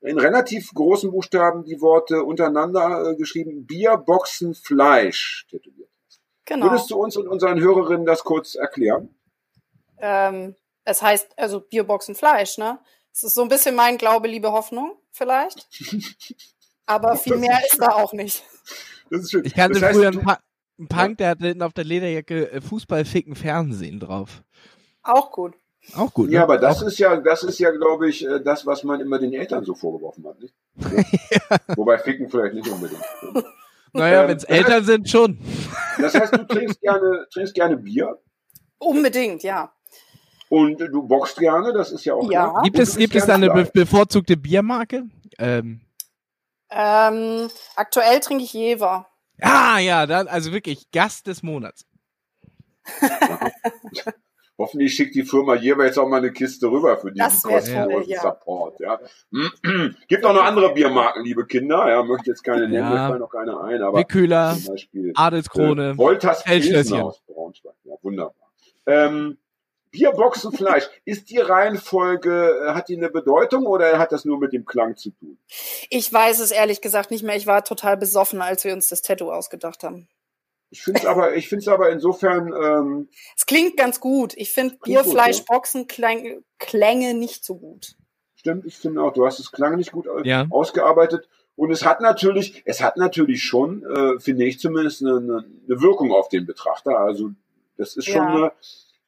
[0.00, 6.20] in relativ großen Buchstaben die Worte untereinander äh, geschrieben Bier, Boxen, Fleisch tätowiert hast.
[6.46, 6.66] Genau.
[6.66, 9.14] Würdest du uns und unseren Hörerinnen das kurz erklären?
[9.98, 12.80] Ähm, es heißt also Bierboxen Fleisch, ne?
[13.12, 15.68] Es ist so ein bisschen mein Glaube, Liebe, Hoffnung, vielleicht.
[16.86, 18.42] Aber viel mehr ist da auch nicht.
[19.10, 19.44] Das ist schön.
[19.44, 20.40] Ich kannte das heißt, früher einen, du, pa
[20.78, 24.42] einen Punk, der hatte hinten auf der Lederjacke äh, Fußball ficken Fernsehen drauf.
[25.02, 25.54] Auch gut.
[25.96, 26.30] Auch gut.
[26.30, 26.44] ja, ne?
[26.44, 29.18] aber das auch, ist ja, das ist ja, glaube ich, äh, das, was man immer
[29.18, 30.38] den Eltern so vorgeworfen hat.
[30.40, 30.54] Nicht?
[30.76, 31.56] Ja.
[31.76, 33.02] Wobei Ficken vielleicht nicht unbedingt.
[33.92, 35.38] Naja, ähm, wenn es Eltern sind, schon.
[35.98, 38.18] Das heißt, du trinkst gerne, trinkst gerne Bier
[38.78, 39.72] Unbedingt, ja.
[40.48, 42.50] und du boxst gerne, das ist ja auch Ja.
[42.50, 42.62] klar.
[42.62, 45.04] Gibt es, gibt es da eine be bevorzugte Biermarke?
[45.38, 45.80] Ähm,
[46.70, 49.06] Ähm, aktuell trinke ich Jever.
[49.42, 51.84] ah, ja, dann, also wirklich Gast des Monats.
[54.60, 58.20] Hoffentlich schickt die Firma jeweils auch mal eine Kiste rüber für diesen kostenlosen ja.
[58.20, 58.78] Support.
[58.78, 59.00] Ja.
[60.08, 61.88] Gibt auch noch andere Biermarken, liebe Kinder.
[61.88, 62.90] Ja, möchte jetzt keine nennen, Ja.
[62.90, 65.90] mir fallen noch keine ein, aber Wickhüler, zum Beispiel Adelskrone.
[65.92, 67.72] äh, Wolters Pilsner aus Braunschweig.
[67.84, 68.52] Ja, wunderbar.
[68.84, 69.38] Ähm,
[69.92, 70.88] Bierboxen Fleisch.
[71.06, 74.94] Ist die Reihenfolge, äh, hat die eine Bedeutung oder hat das nur mit dem Klang
[74.94, 75.38] zu tun?
[75.88, 77.34] Ich weiß es ehrlich gesagt nicht mehr.
[77.34, 80.06] Ich war total besoffen, als wir uns das Tattoo ausgedacht haben.
[80.70, 84.34] Ich finde es aber, ich finde es aber insofern, ähm, Es klingt ganz gut.
[84.36, 87.96] Ich finde Bierfleischboxen Klänge, Klänge nicht so gut.
[88.36, 90.46] stimmt, ich finde auch, du hast es klang nicht gut äh, Ja.
[90.48, 91.28] ausgearbeitet.
[91.56, 95.82] Und es hat natürlich, es hat natürlich schon, äh, finde ich zumindest, eine, eine, eine
[95.82, 96.98] Wirkung auf den Betrachter.
[96.98, 97.32] Also
[97.76, 98.52] das ist schon Ja.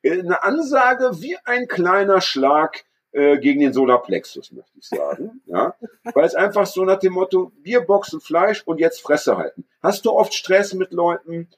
[0.04, 5.42] eine, eine Ansage wie ein kleiner Schlag äh, gegen den Solarplexus, möchte ich sagen.
[5.46, 5.74] ja,
[6.14, 9.64] weil es einfach so nach dem Motto Bier, Boxen, Fleisch und jetzt Fresse halten.
[9.82, 11.48] Hast du oft Stress mit Leuten,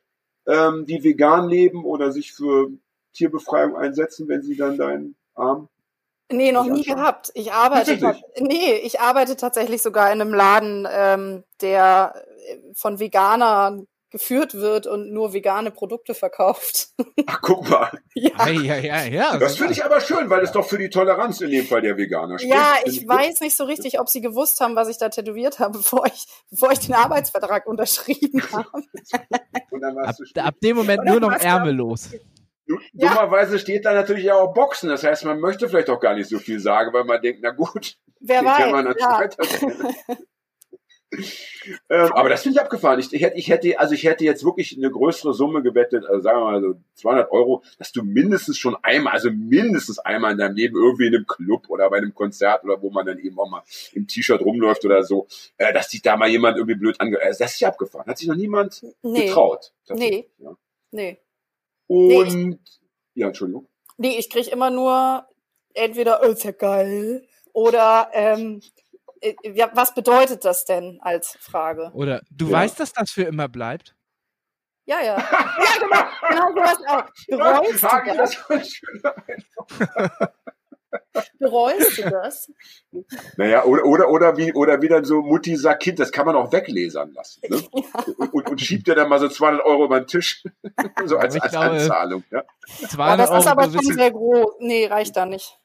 [0.47, 2.71] ähm, die vegan leben oder sich für
[3.13, 5.69] Tierbefreiung einsetzen, wenn sie dann deinen Arm
[6.33, 7.31] Nee, noch nie gehabt.
[7.35, 12.15] Ich arbeite, nee, ich arbeite tatsächlich sogar in einem Laden, ähm, der
[12.49, 16.91] äh, von Veganern geführt wird und nur vegane Produkte verkauft.
[17.27, 17.91] Ach, guck mal.
[18.15, 18.31] ja.
[18.47, 19.39] Ja, ja, ja, ja.
[19.39, 21.97] Das finde ich aber schön, weil es doch für die Toleranz in dem Fall der
[21.97, 22.55] Veganer spricht.
[22.55, 25.79] Ja, ich weiß nicht so richtig, ob sie gewusst haben, was ich da tätowiert habe,
[25.79, 28.69] bevor ich, bevor ich den Arbeitsvertrag unterschrieben habe.
[29.73, 32.11] Und dann Ab, ab dem Moment nur noch ärmellos.
[32.93, 34.89] Dummerweise steht da natürlich auch Boxen.
[34.91, 37.51] Das heißt, man möchte vielleicht auch gar nicht so viel sagen, weil man denkt, na
[37.51, 38.95] gut, Wer den kann man weiß.
[38.97, 39.71] dann
[40.09, 40.17] Ja.
[41.89, 42.99] Ähm, aber das finde ich abgefahren.
[43.01, 46.21] Ich, ich, hätte, ich hätte, also ich hätte jetzt wirklich eine größere Summe gewettet, also
[46.21, 50.39] sagen wir mal so 200 Euro, dass du mindestens schon einmal, also mindestens einmal in
[50.39, 53.39] deinem Leben irgendwie in einem Club oder bei einem Konzert oder wo man dann eben
[53.39, 55.27] auch mal im T-Shirt rumläuft oder so,
[55.59, 57.19] äh, dass sich da mal jemand irgendwie blöd ange...
[57.21, 58.07] Äh, das ist ja abgefahren.
[58.07, 59.73] Hat sich noch niemand Nee, getraut.
[59.87, 60.57] tatsächlich, Ja.
[60.91, 61.19] nee.
[61.87, 62.59] Und,
[63.15, 63.69] ja, Entschuldigung.
[63.99, 65.27] Nee, ich krieg immer nur
[65.75, 68.84] entweder, oh, ist ja geil, oder ähm, äh,
[69.43, 71.91] ja, was bedeutet das denn als Frage?
[71.95, 72.53] Oder du Ja.
[72.53, 73.95] weißt, dass das für immer bleibt?
[74.87, 75.17] Ja, ja.
[75.29, 77.05] Ja, genau, genau sowas auch.
[77.29, 79.21] Bereust du das?
[81.39, 82.51] Bereust du das?
[83.37, 86.37] Naja, oder, oder, oder, wie, oder wie dann so Mutti sagt Kind, das kann man
[86.37, 87.41] auch weglesern lassen.
[87.49, 87.63] Ne?
[87.73, 90.43] Und, und, und schiebt dir dann mal so 200 Euro über den Tisch.
[91.05, 92.25] so als, Aber ich als glaube, Anzahlung.
[92.31, 92.45] Ja?
[92.89, 94.47] 200 das ist Euro aber für schon sehr groß.
[94.61, 95.59] Nee, reicht da nicht.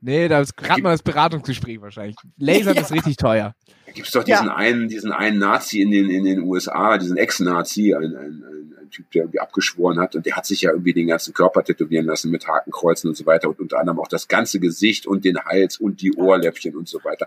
[0.00, 2.16] Nee, da ist gerade mal das Beratungsgespräch wahrscheinlich.
[2.38, 2.82] Lasern Ja.
[2.82, 3.54] ist richtig teuer.
[3.86, 7.94] Da gibt's doch diesen einen, diesen einen Nazi in den, in den USA, diesen Ex-Nazi,
[7.94, 10.92] ein, ein, ein, ein Typ, der irgendwie abgeschworen hat und der hat sich ja irgendwie
[10.92, 14.28] den ganzen Körper tätowieren lassen mit Hakenkreuzen und so weiter und unter anderem auch das
[14.28, 17.26] ganze Gesicht und den Hals und die Ohrläppchen und so weiter.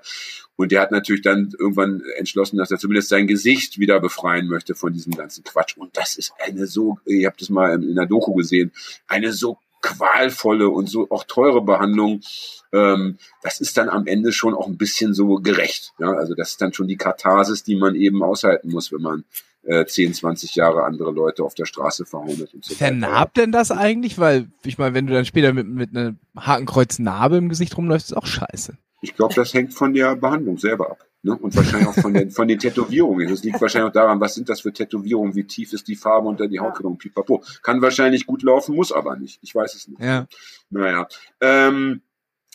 [0.56, 4.76] Und der hat natürlich dann irgendwann entschlossen, dass er zumindest sein Gesicht wieder befreien möchte
[4.76, 5.76] von diesem ganzen Quatsch.
[5.78, 8.72] Und das ist eine so, ihr habt das mal in der Doku gesehen,
[9.08, 12.22] eine so qualvolle und so auch teure Behandlung,
[12.74, 15.94] ähm, das ist dann am Ende schon auch ein bisschen so gerecht.
[16.00, 16.12] Ja?
[16.14, 19.24] Also das ist dann schon die Katharsis, die man eben aushalten muss, wenn man
[19.64, 23.72] äh, 10, 20 Jahre andere Leute auf der Straße verhaut und so Vernarbt denn das
[23.72, 24.18] eigentlich?
[24.18, 28.18] Weil, ich meine, wenn du dann später mit, mit einer Hakenkreuz-Narbe im Gesicht rumläufst, ist
[28.18, 28.78] auch scheiße.
[29.02, 31.06] Ich glaube, das hängt von der Behandlung selber ab.
[31.26, 31.36] Ne?
[31.36, 33.28] Und wahrscheinlich auch von den, von den Tätowierungen.
[33.28, 36.28] Das liegt wahrscheinlich auch daran, was sind das für Tätowierungen, wie tief ist die Farbe
[36.28, 37.44] unter die Hautkleidung, pipapo.
[37.64, 39.40] Kann wahrscheinlich gut laufen, muss aber nicht.
[39.42, 40.00] Ich weiß es nicht.
[40.00, 40.28] Ja.
[40.70, 41.08] Naja.
[41.42, 42.02] Ähm,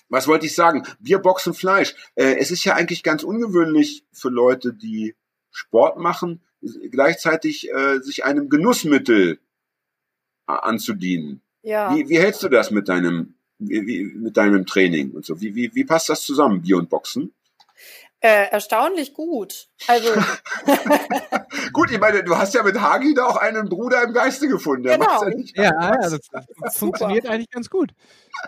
[0.09, 0.85] was wollte ich sagen?
[1.00, 1.96] Wir boxen Fleisch.
[2.14, 5.16] Äh, es ist ja eigentlich ganz ungewöhnlich für Leute, die
[5.50, 6.40] Sport machen,
[6.92, 9.40] gleichzeitig äh, sich einem Genussmittel
[10.46, 11.40] äh, anzudienen.
[11.62, 11.92] Ja.
[11.96, 15.40] Wie, wie hältst du das mit deinem, wie, wie, mit deinem Training und so?
[15.40, 17.33] Wie, wie, wie passt das zusammen, Bier und Boxen?
[18.22, 19.68] Äh, erstaunlich gut.
[19.87, 20.09] Also
[21.72, 24.83] Gut, ich meine, du hast ja mit Hagi da auch einen Bruder im Geiste gefunden.
[24.83, 25.22] Der Genau.
[25.22, 26.70] ja nicht Ja, ja, das, das Super.
[26.72, 27.92] funktioniert eigentlich ganz gut.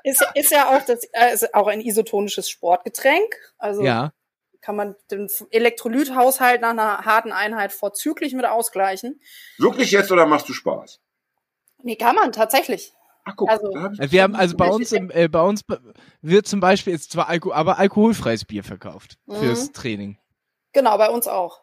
[0.05, 3.35] ist, ist ja auch das äh, ist auch ein isotonisches Sportgetränk.
[3.57, 4.13] Also Ja.
[4.61, 9.21] kann man den Elektrolythaushalt nach einer harten Einheit vorzüglich mit ausgleichen.
[9.59, 11.01] Wirklich jetzt oder machst du Spaß?
[11.83, 12.93] Nee, kann man tatsächlich.
[13.25, 15.63] Ach guck, Also- hab ich Wir haben also bei uns im, äh, bei uns
[16.23, 19.73] wird zum Beispiel jetzt zwar Alko aber alkoholfreies Bier verkauft fürs Mhm.
[19.73, 20.19] Training.
[20.73, 21.63] Genau, bei uns auch.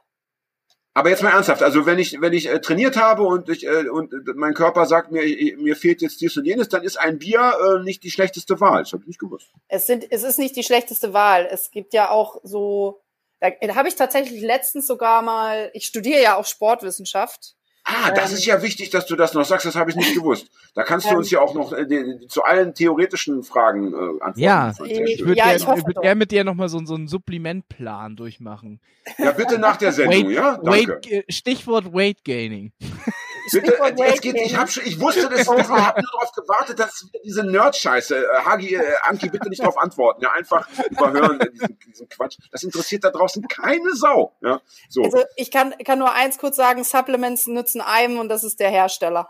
[0.96, 3.88] Aber jetzt mal ernsthaft, also wenn ich wenn ich äh, trainiert habe und ich äh,
[3.90, 6.98] und äh, mein Körper sagt mir ich- mir fehlt jetzt dies und jenes, dann ist
[7.00, 8.84] ein Bier äh, nicht die schlechteste Wahl.
[8.84, 9.52] Das habe ich nicht gewusst.
[9.68, 11.48] Es sind, es ist nicht die schlechteste Wahl.
[11.50, 13.02] Es gibt ja auch so,
[13.40, 17.56] da, da habe ich tatsächlich letztens sogar mal, ich studiere ja auch Sportwissenschaft.
[17.92, 18.38] Ah, das Ähm.
[18.38, 19.66] ist ja wichtig, dass du das noch sagst.
[19.66, 20.48] Das habe ich nicht gewusst.
[20.76, 21.18] Da kannst du Ähm.
[21.18, 21.88] uns ja auch noch äh,
[22.28, 24.40] zu allen theoretischen Fragen äh, antworten.
[24.40, 24.74] Ja.
[24.74, 28.80] Sehr Ich würde Ja, gerne würd gern mit dir nochmal so, so einen Supplementplan durchmachen.
[29.18, 30.58] ja, bitte nach der Sendung, Weight, ja?
[30.64, 30.92] Danke.
[30.94, 32.72] Weight, äh, Stichwort Weight Gaining.
[33.52, 36.80] Bitte, jetzt Weight geht, ich, hab schon, ich wusste das, ich habe nur darauf gewartet,
[36.80, 41.52] dass diese Nerd-Scheiße, äh, Hagi, äh, Anki, bitte nicht darauf antworten, ja, einfach überhören äh,
[41.52, 42.38] diesen, diesen Quatsch.
[42.52, 45.04] Das interessiert da draußen keine Sau, ja, so.
[45.04, 48.70] Also ich kann, kann nur eins kurz sagen, Supplements nützen einem und das ist der
[48.70, 49.30] Hersteller.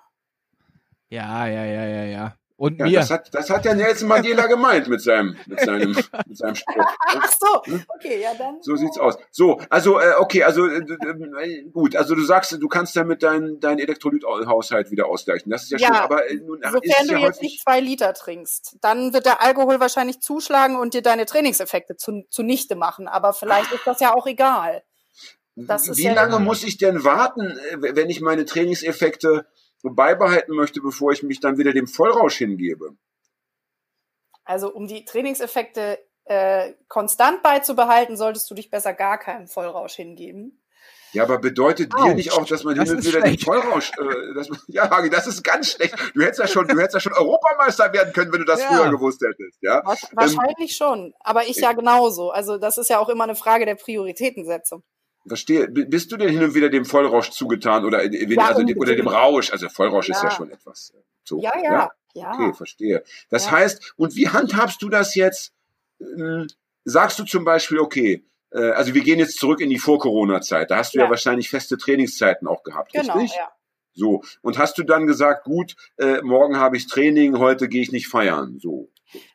[1.10, 2.36] Ja, ja, ja, ja, ja.
[2.60, 3.00] Und ja, mir.
[3.00, 5.96] das hat, das hat der Nelson Mandela gemeint mit seinem, mit seinem,
[6.28, 6.76] mit seinem Spruch.
[6.76, 7.22] Ja.
[7.22, 8.58] Ach so, okay, ja dann.
[8.62, 9.18] So sieht's aus.
[9.32, 13.62] So, also äh, okay, also äh, äh, gut, also du sagst, du kannst damit deinen
[13.62, 15.50] dein Elektrolythaushalt wieder ausgleichen.
[15.50, 17.80] Das ist ja, Ja, schön, aber äh, nun ist Sofern du ja jetzt nicht zwei
[17.80, 23.08] Liter trinkst, dann wird der Alkohol wahrscheinlich zuschlagen und dir deine Trainingseffekte zu, zunichte machen.
[23.08, 24.84] Aber vielleicht ist das ja auch egal.
[25.56, 29.46] das ist Wie ja lange muss ich denn warten, äh, wenn ich meine Trainingseffekte
[29.84, 32.96] beibehalten möchte, bevor ich mich dann wieder dem Vollrausch hingebe?
[34.44, 40.64] Also um die Trainingseffekte äh, konstant beizubehalten, solltest du dich besser gar keinem Vollrausch hingeben.
[41.12, 43.40] Ja, aber bedeutet dir Autsch, nicht auch, dass man das hin wieder den.
[43.40, 45.96] Vollrausch, äh, dass man, ja, Hagi, das ist ganz schlecht.
[46.14, 48.68] Du hättest ja schon, du hättest ja schon Europameister werden können, wenn du das Ja.
[48.68, 49.82] früher gewusst hättest, ja?
[49.86, 52.30] Wasch- Wahrscheinlich schon, aber ich ja genauso.
[52.30, 54.84] Also das ist ja auch immer eine Frage der Prioritätensetzung.
[55.28, 55.68] Verstehe.
[55.68, 58.96] Bist du denn hin und wieder dem Vollrausch zugetan oder, äh, Ja, also dem, oder
[58.96, 59.08] dem.
[59.08, 59.52] Rausch?
[59.52, 60.36] Also Vollrausch ist ja Ja.
[60.36, 61.42] schon etwas äh, so.
[61.42, 62.32] Ja, ja, ja.
[62.34, 63.04] Okay, verstehe.
[63.30, 63.52] Das Ja.
[63.52, 65.54] heißt, und wie handhabst du das jetzt?
[66.02, 66.48] Ähm,
[66.86, 70.72] sagst du zum Beispiel, okay, äh, also wir gehen jetzt zurück in die Vor-Corona-Zeit.
[70.72, 71.06] Da hast du ja.
[71.06, 71.10] Ja.
[71.12, 73.36] wahrscheinlich feste Trainingszeiten auch gehabt, Genau, richtig?
[73.38, 73.50] ja.
[73.94, 74.24] So.
[74.42, 78.08] Und hast du dann gesagt, gut, äh, morgen habe ich Training, heute gehe ich nicht
[78.08, 78.58] feiern.
[78.60, 78.90] So.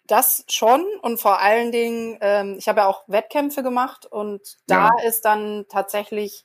[0.07, 4.91] Das schon und vor allen Dingen, ähm, ich habe ja auch Wettkämpfe gemacht und da
[5.07, 6.45] ist dann tatsächlich,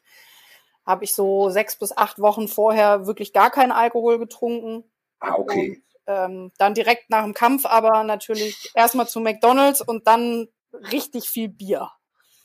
[0.86, 4.84] habe ich so sechs bis acht Wochen vorher wirklich gar keinen Alkohol getrunken.
[5.20, 5.70] Ah, okay.
[5.70, 10.48] Und, ähm, dann direkt nach dem Kampf aber natürlich erstmal zu McDonalds und dann
[10.92, 11.92] richtig viel Bier.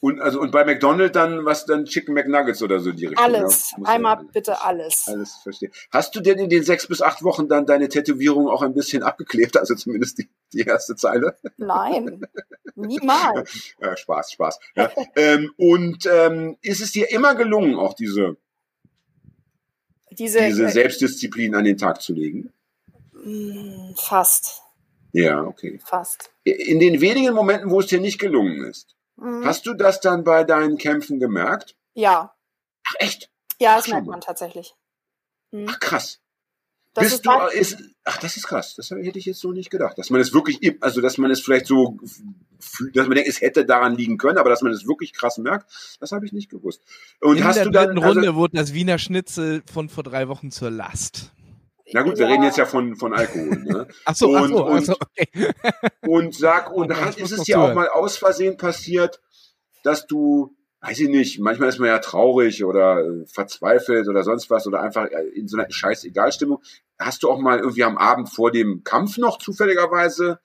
[0.04, 3.24] Und also und bei McDonald's dann was dann Chicken McNuggets oder so die Richtung.
[3.24, 3.70] Alles.
[3.70, 3.78] ja?
[3.78, 4.32] Ja Einmal alles.
[4.32, 5.04] bitte alles.
[5.06, 5.70] Alles verstehe.
[5.90, 9.02] Hast du denn in den sechs bis acht Wochen dann deine Tätowierung auch ein bisschen
[9.02, 9.56] abgeklebt?
[9.56, 11.36] Also zumindest die, die erste Zeile?
[11.56, 12.20] Nein.
[12.74, 13.74] Niemals.
[13.80, 14.58] Ja, Spaß, Spaß.
[14.76, 14.90] Ja.
[15.16, 18.36] ähm, und ähm, ist es dir immer gelungen, auch diese,
[20.10, 22.52] Diese, diese äh, Selbstdisziplin an den Tag zu legen?
[23.12, 24.60] mh, fast.
[25.12, 25.78] Ja, okay.
[25.84, 26.30] Fast.
[26.42, 29.44] In den wenigen Momenten, wo es dir nicht gelungen ist, Mhm.
[29.44, 31.76] hast du das dann bei deinen Kämpfen gemerkt?
[31.94, 32.34] Ja.
[32.88, 33.30] Ach echt?
[33.60, 34.74] Ja, das Ach, merkt man tatsächlich.
[35.52, 35.66] Mhm.
[35.68, 36.20] Ach krass.
[36.94, 38.74] Das Bist ist du, halt- ist, ach, das ist krass.
[38.76, 39.98] Das hätte ich jetzt so nicht gedacht.
[39.98, 41.98] Dass man es wirklich, also dass man es vielleicht so,
[42.60, 45.38] fühlt, dass man denkt, es hätte daran liegen können, aber dass man es wirklich krass
[45.38, 46.82] merkt, das habe ich nicht gewusst.
[47.20, 50.28] Und In hast der du dann, also, Runde wurde das Wiener Schnitzel von vor drei
[50.28, 51.32] Wochen zur Last.
[51.92, 53.88] na gut, wir reden jetzt ja von, von Alkohol, ne?
[54.04, 55.52] Ach so, ach Und- so, ach so, und- okay.
[56.06, 59.20] Und sag, und Oh, hat, ich ist muss es dir auch mal aus Versehen passiert,
[59.82, 60.54] dass du
[60.86, 64.82] weiß ich nicht, manchmal ist man ja traurig oder äh, verzweifelt oder sonst was oder
[64.82, 66.62] einfach äh, in so einer scheiß Egalstimmung.
[66.98, 70.40] Hast du auch mal irgendwie am Abend vor dem Kampf noch zufälligerweise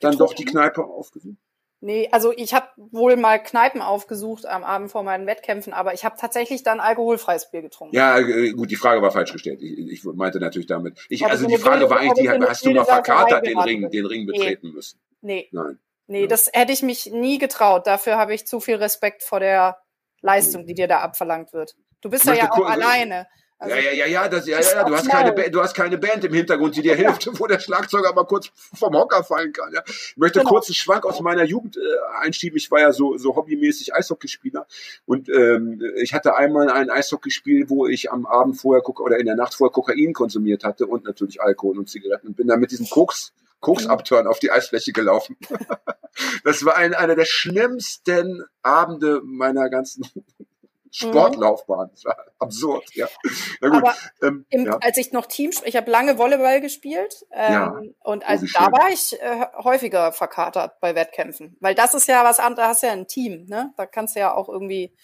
[0.00, 1.36] dann doch die Kneipe aufgesucht?
[1.80, 6.06] Nee, also ich habe wohl mal Kneipen aufgesucht am Abend vor meinen Wettkämpfen, aber ich
[6.06, 7.94] habe tatsächlich dann alkoholfreies Bier getrunken.
[7.94, 9.60] Ja, äh, gut, die Frage war falsch gestellt.
[9.60, 10.98] Ich, ich meinte natürlich damit.
[11.10, 14.06] Ich, also die Frage war eigentlich, ich die, hast du mal verkatert den Ring, den
[14.06, 14.32] Ring Nee.
[14.32, 14.98] betreten müssen?
[15.20, 15.78] Nee, Nein.
[16.06, 16.26] Nee, Ja.
[16.26, 17.86] das hätte ich mich nie getraut.
[17.86, 19.78] Dafür habe ich zu viel Respekt vor der
[20.22, 21.74] Leistung, die dir da abverlangt wird.
[22.00, 23.26] Du bist ja ja auch alleine.
[23.58, 25.44] Also, ja, ja, ja, ja, das, ja, ja, du hast keine, schnell.
[25.46, 28.50] Ba- du hast keine Band im Hintergrund, die dir hilft, wo der Schlagzeuger mal kurz
[28.54, 29.72] vom Hocker fallen kann.
[29.72, 29.82] Ja.
[29.86, 30.50] Ich möchte Genau.
[30.50, 31.80] kurz einen Schwank aus meiner Jugend äh,
[32.20, 32.58] einschieben.
[32.58, 34.66] Ich war ja so, so hobbymäßig Eishockeyspieler
[35.06, 39.36] und ähm, ich hatte einmal ein Eishockeyspiel, wo ich am Abend vorher oder in der
[39.36, 42.90] Nacht vorher Kokain konsumiert hatte und natürlich Alkohol und Zigaretten und bin dann mit diesem
[42.90, 45.36] Koks Koksabturn auf die Eisfläche gelaufen.
[46.44, 50.04] das war ein, einer der schlimmsten Abende meiner ganzen
[50.96, 51.90] Sportlaufbahn.
[51.90, 53.06] Das war absurd, ja.
[53.60, 53.82] Na gut.
[53.82, 54.78] Aber ähm, Im, ja.
[54.80, 57.80] Als ich noch Team, ich habe lange Volleyball gespielt ähm, Ja.
[58.02, 58.72] und als, wie da schön.
[58.72, 62.82] war ich äh, häufiger verkatert bei Wettkämpfen, weil das ist ja was anderes, da hast
[62.82, 63.74] du ja ein Team, ne?
[63.76, 64.96] Da kannst du ja auch irgendwie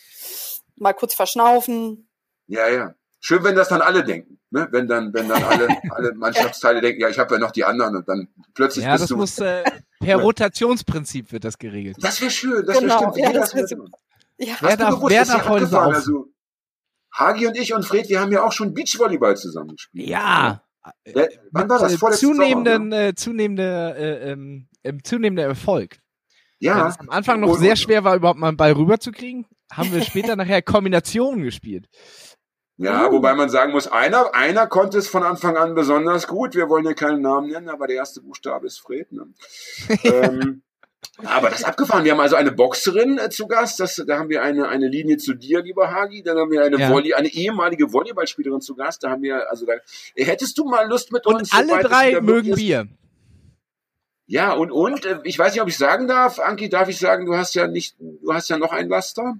[0.76, 2.08] mal kurz verschnaufen.
[2.46, 2.94] Ja, ja.
[3.24, 4.66] Schön, wenn das dann alle denken, ne?
[4.72, 7.94] Wenn dann, wenn dann alle, alle Mannschaftsteile denken, ja, ich habe ja noch die anderen
[7.96, 9.16] und dann plötzlich Ja, bist das du.
[9.16, 9.62] muss äh,
[10.00, 11.96] per Rotationsprinzip wird das geregelt.
[12.00, 13.16] das wäre schön, das wäre Genau, stimmt.
[13.16, 13.66] Wie ja, das wär
[14.60, 15.94] Wer darf- gewusst, wer heute abgefahren, saufen?
[15.94, 16.28] Also,
[17.14, 20.08] Hagi und ich und Fred, wir haben ja auch schon Beachvolleyball zusammen gespielt.
[20.08, 20.62] Ja.
[21.06, 21.92] Ja, wann war das?
[21.92, 25.98] Mit, Vorletzten zunehmenden, äh, zunehmender, äh, ähm, ähm, zunehmender Erfolg.
[26.60, 26.88] Weil Ja.
[26.88, 30.02] es am Anfang noch Und- sehr schwer war, überhaupt mal einen Ball rüberzukriegen, haben wir
[30.02, 31.86] später nachher Kombinationen gespielt.
[32.78, 33.12] Ja, Uh.
[33.12, 36.54] wobei man sagen muss, einer, einer konnte es von Anfang an besonders gut.
[36.54, 39.12] Wir wollen ja keinen Namen nennen, aber der erste Buchstabe ist Fred.
[39.12, 39.26] Ne?
[40.04, 40.62] ähm,
[41.24, 42.04] aber das ist abgefahren.
[42.04, 43.78] Wir haben also eine Boxerin äh, zu Gast.
[43.80, 46.22] Das, da haben wir eine, eine Linie zu dir, lieber Hagi.
[46.22, 46.90] Dann haben wir eine Ja.
[46.90, 49.04] Volley, eine ehemalige Volleyballspielerin zu Gast.
[49.04, 49.74] Da haben wir, also da,
[50.16, 51.52] hättest du mal Lust mit Und uns?
[51.52, 52.54] alle sobald es drei mögen?
[52.54, 52.88] Bier.
[54.26, 56.38] Ja, und, und, äh, ich weiß nicht, ob ich sagen darf.
[56.38, 59.34] Anki, darf ich sagen, du hast ja nicht, du hast ja noch ein Laster?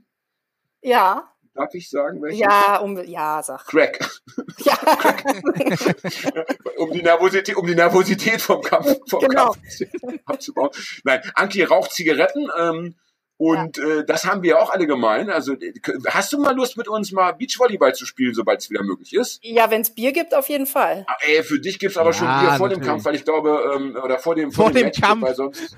[0.82, 2.40] ja, Darf ich sagen, welches?
[2.40, 3.66] ja, um, ja, sag.
[3.66, 3.98] Crack.
[4.64, 4.78] Ja,
[6.78, 9.52] um die Nervosität, um die Nervosität vom Kampf, vom Genau.
[9.52, 10.70] Kampf abzubauen.
[11.04, 12.94] Nein, Anki raucht Zigaretten ähm,
[13.38, 15.30] und äh, das haben wir auch alle gemein.
[15.30, 15.72] Also äh,
[16.08, 19.40] hast du mal Lust mit uns mal Beachvolleyball zu spielen, sobald es wieder möglich ist?
[19.42, 21.04] ja wenn es Bier gibt, auf jeden Fall.
[21.08, 22.88] Ah, Ey, für dich gibt's aber schon Ja, Bier vor dem natürlich.
[22.88, 25.22] Kampf, weil ich glaube, ähm, oder vor dem Vor dem Match, Kampf.
[25.22, 25.76] weil sonst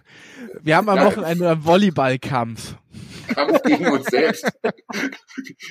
[0.63, 1.07] Wir haben am Ja.
[1.07, 2.75] Wochenende einen Volleyballkampf.
[3.29, 4.47] Kampf gegen uns selbst.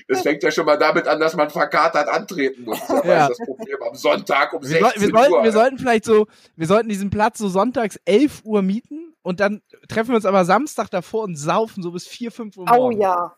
[0.07, 2.79] Das fängt ja schon mal damit an, dass man verkatert antreten muss.
[2.87, 3.27] Das Ja.
[3.27, 5.43] ist das Problem am Sonntag um Wir, soll, 16 wir, sollten, Uhr.
[5.43, 9.61] wir sollten vielleicht so, wir sollten diesen Platz so sonntags 11 Uhr mieten und dann
[9.87, 13.01] treffen wir uns aber Samstag davor und saufen so bis 4, 5 Uhr Oh morgens.
[13.01, 13.35] ja.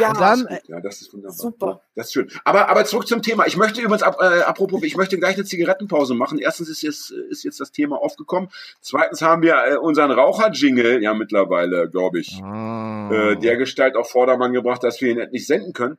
[0.00, 1.36] Ja, Und dann, Das ist gut, ja, das ist wunderbar.
[1.36, 1.80] Super.
[1.94, 2.30] Das ist schön.
[2.44, 3.46] Aber, aber zurück zum Thema.
[3.46, 6.38] Ich möchte übrigens, ab, äh, apropos, ich möchte gleich eine Zigarettenpause machen.
[6.38, 8.50] Erstens ist jetzt, ist jetzt das Thema aufgekommen.
[8.80, 13.10] Zweitens haben wir äh, unseren Raucher-Jingle ja mittlerweile, glaube ich, Ah.
[13.12, 15.98] äh, der Gestalt auf Vordermann gebracht, dass wir ihn endlich senden können.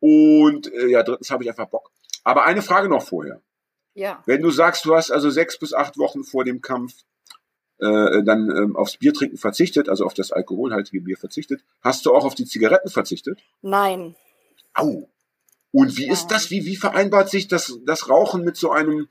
[0.00, 1.90] Und äh, ja, drittens habe ich einfach Bock.
[2.24, 3.40] Aber eine Frage noch vorher.
[3.94, 4.22] ja.
[4.26, 6.92] Wenn du sagst, du hast also sechs bis acht Wochen vor dem Kampf
[7.78, 12.24] äh, dann ähm, aufs Biertrinken verzichtet, also auf das alkoholhaltige Bier verzichtet, hast du auch
[12.24, 13.40] auf die Zigaretten verzichtet?
[13.62, 14.14] Nein.
[14.74, 15.08] Au.
[15.72, 16.12] Und wie Ja.
[16.12, 16.50] ist das?
[16.50, 19.08] Wie, wie vereinbart sich das, das Rauchen mit so einem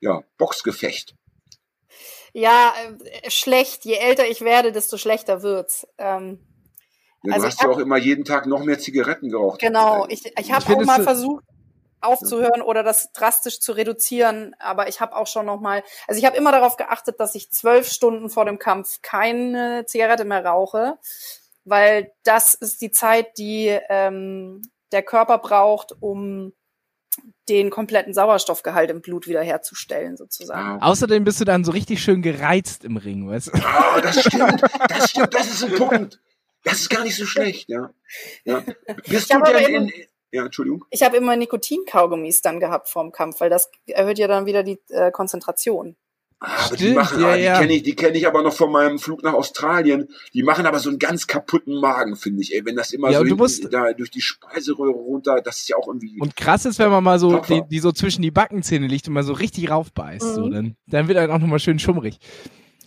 [0.00, 1.14] ja, Boxgefecht?
[2.32, 2.72] Ja,
[3.22, 3.84] äh, schlecht.
[3.84, 5.86] Je älter ich werde, desto schlechter wird's.
[5.98, 6.40] Ähm,
[7.22, 9.60] Ja, Also du ich hast ja auch immer jeden Tag noch mehr Zigaretten geraucht.
[9.60, 10.06] genau.
[10.08, 11.44] Ich, ich habe auch mal versucht
[12.04, 16.24] aufzuhören oder das drastisch zu reduzieren, aber ich habe auch schon noch mal, also ich
[16.26, 20.98] habe immer darauf geachtet, dass ich zwölf Stunden vor dem Kampf keine Zigarette mehr rauche,
[21.64, 24.62] weil das ist die Zeit, die ähm,
[24.92, 26.52] der Körper braucht, um
[27.48, 30.80] den kompletten Sauerstoffgehalt im Blut wiederherzustellen, sozusagen.
[30.80, 33.52] Ah, Außerdem bist du dann so richtig schön gereizt im Ring, weißt du?
[33.64, 34.62] ah, das stimmt.
[34.88, 35.34] Das stimmt.
[35.34, 36.20] Das ist ein Punkt.
[36.64, 37.90] Das ist gar nicht so schlecht, ja.
[38.44, 38.64] ja.
[39.06, 39.92] Bist Ja, du denn in,
[40.34, 40.84] ja, Entschuldigung.
[40.90, 44.78] Ich habe immer Nikotinkaugummis dann gehabt vorm Kampf, weil das erhöht ja dann wieder die
[44.88, 45.96] äh, Konzentration.
[46.40, 47.58] Ah, aber die machen, ja, ah, die ja.
[47.58, 50.08] kenne ich, die kenne ich aber noch von meinem Flug nach Australien.
[50.34, 52.52] Die machen aber so einen ganz kaputten Magen, finde ich.
[52.54, 55.76] Ey, wenn das immer Ja, so musst- da durch die Speiseröhre runter, das ist ja
[55.76, 56.18] auch irgendwie.
[56.20, 59.14] Und krass ist, wenn man mal so, die, die so zwischen die Backenzähne liegt und
[59.14, 60.50] mal so richtig raufbeißt, so, Mhm.
[60.50, 62.18] dann, dann wird er auch nochmal schön schummrig.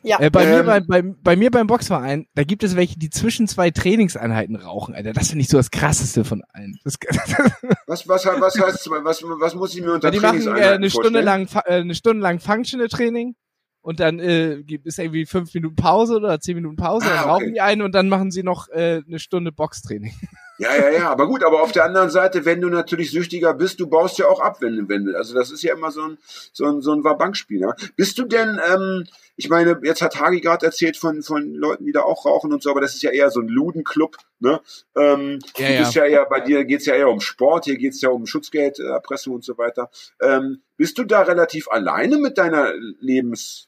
[0.08, 0.66] Ja, Äh, bei, mir, Ähm.
[0.66, 4.96] bei, bei, bei mir beim Boxverein, da gibt es welche, die zwischen zwei Trainingseinheiten rauchen,
[4.96, 5.14] Alter.
[5.14, 6.80] Das finde ich so das krasseste von allen.
[6.84, 6.96] Das,
[7.88, 11.22] Was, was, was heißt, was, was muss ich mir unter die machen äh, eine Stunde
[11.22, 13.36] lang, äh, eine Stunde lang Functional Training
[13.82, 17.20] und dann äh, gibt es irgendwie fünf Minuten Pause oder zehn Minuten Pause, Ah, dann
[17.20, 17.30] okay.
[17.30, 20.14] rauchen die einen und dann machen sie noch äh, eine Stunde Boxtraining.
[20.60, 23.80] Ja, ja, ja, aber gut, aber auf der anderen Seite, wenn du natürlich süchtiger bist,
[23.80, 26.02] du baust ja auch ab, wenn du, wenn du, also das ist ja immer so
[26.02, 26.18] ein,
[26.52, 27.60] so ein, so ein Wabankspiel.
[27.62, 27.76] Ja.
[27.96, 29.04] Bist du denn, ähm,
[29.38, 32.64] ich meine, jetzt hat Hagi gerade erzählt von, von Leuten, die da auch rauchen und
[32.64, 34.60] so, aber das ist ja eher so ein Ludenclub, ne?
[34.98, 35.80] Ähm, Ja, ja.
[35.80, 38.80] bist ja eher, bei dir geht's ja eher um Sport, hier geht's ja um Schutzgeld,
[38.80, 39.92] äh, Erpressung und so weiter.
[40.20, 43.68] Ähm, bist du da relativ alleine mit deiner Lebensart?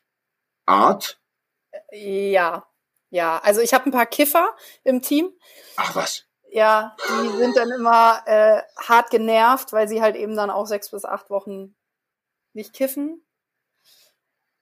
[1.91, 2.65] Ja,
[3.11, 3.39] ja.
[3.43, 5.31] Also ich habe ein paar Kiffer im Team.
[5.77, 6.25] Ach was.
[6.51, 10.89] Ja, die sind dann immer äh, hart genervt, weil sie halt eben dann auch sechs
[10.89, 11.75] bis acht Wochen
[12.53, 13.23] nicht kiffen.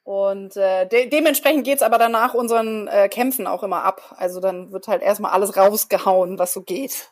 [0.08, 4.16] Und äh, de dementsprechend geht's aber danach unseren äh, Kämpfen auch immer ab.
[4.18, 7.12] Also dann wird halt erstmal alles rausgehauen, was so geht.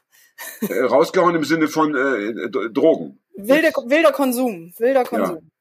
[0.61, 3.19] Äh, rausgehauen im Sinne von äh, Drogen.
[3.35, 5.51] Wilde, wilder Konsum, wilder Konsum.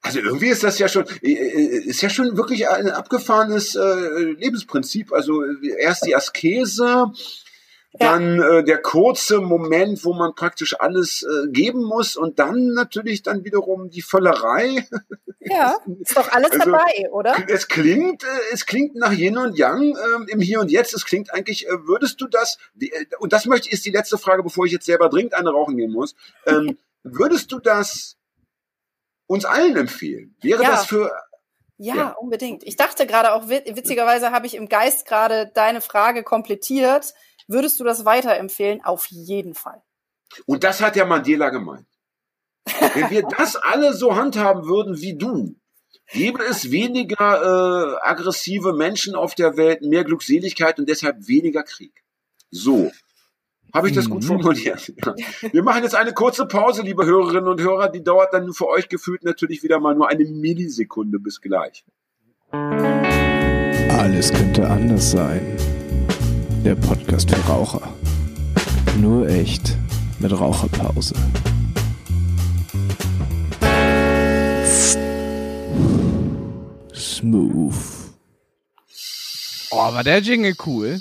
[0.00, 4.34] Also irgendwie ist das ja schon, äh, äh, ist ja schon wirklich ein abgefahrenes äh,
[4.36, 5.12] Lebensprinzip.
[5.12, 7.12] Also äh, erst die Askese,
[7.98, 13.22] dann äh, der kurze Moment, wo man praktisch alles äh, geben muss und dann natürlich
[13.22, 14.86] dann wiederum die Völlerei.
[15.46, 17.36] Ja, ist doch alles Also- dabei, oder?
[17.48, 20.94] Es klingt, äh, es klingt nach Yin und Yang ähm, im Hier und Jetzt.
[20.94, 24.16] Es klingt eigentlich, äh, würdest du das, die, äh, und das möchte ist die letzte
[24.16, 26.14] Frage, bevor ich jetzt selber dringend eine rauchen gehen muss.
[26.46, 28.16] Ähm, würdest du das
[29.26, 30.34] uns allen empfehlen?
[30.40, 30.70] Wäre Ja.
[30.70, 31.12] das für
[31.76, 32.08] Ja, Ja.
[32.12, 32.64] unbedingt.
[32.64, 37.12] Ich dachte gerade auch, wit- witzigerweise habe ich im Geist gerade deine Frage komplettiert.
[37.46, 38.84] Würdest du das weiterempfehlen?
[38.84, 39.82] Auf jeden Fall.
[40.46, 41.86] Und das hat ja Mandela gemeint.
[42.94, 45.54] Wenn wir das alle so handhaben würden wie du,
[46.12, 52.02] gäbe es weniger äh, aggressive Menschen auf der Welt, mehr Glückseligkeit und deshalb weniger Krieg.
[52.50, 52.90] So.
[53.74, 54.26] Habe ich das gut Mhm.
[54.28, 54.92] formuliert?
[55.04, 55.14] Ja.
[55.52, 57.88] Wir machen jetzt eine kurze Pause, liebe Hörerinnen und Hörer.
[57.90, 61.18] Die dauert dann für euch gefühlt natürlich wieder mal nur eine Millisekunde.
[61.18, 61.84] Bis gleich.
[63.90, 65.56] Alles könnte anders sein.
[66.64, 67.82] Der Podcast für Raucher.
[68.98, 69.76] Nur echt
[70.18, 71.14] mit Raucherpause.
[76.94, 77.74] Smooth.
[79.70, 81.00] Oh, war der Jingle cool?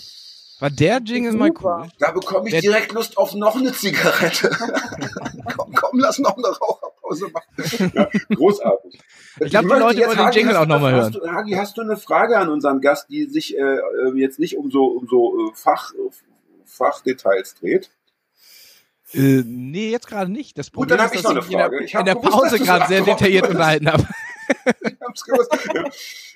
[0.59, 1.89] War der Jingle mal cool?
[1.99, 4.49] Da bekomme ich Der- direkt Lust auf noch eine Zigarette.
[5.57, 6.47] komm, komm, lass noch eine
[7.03, 7.91] Raucherpause machen.
[7.95, 8.99] Ja, großartig.
[9.41, 11.27] Ich glaub, die möchte Leute jetzt, wollen den Jingle auch noch du- mal hast Du,
[11.27, 14.71] Hagi, hast du eine Frage an unseren Gast, die sich äh, äh, jetzt nicht um
[14.71, 15.91] so, um so äh, Fach,
[16.65, 17.91] Fachdetails dreht?
[19.13, 20.57] Äh, nee, jetzt gerade nicht.
[20.57, 21.99] Das Gut, Problem dann hab ist, ich noch eine mich in der, Frage.
[21.99, 24.07] In der gewusst, Pause gerade sehr detailliert unterhalten habe.
[24.81, 25.57] Ich hab's gewusst.
[25.73, 25.83] Ja.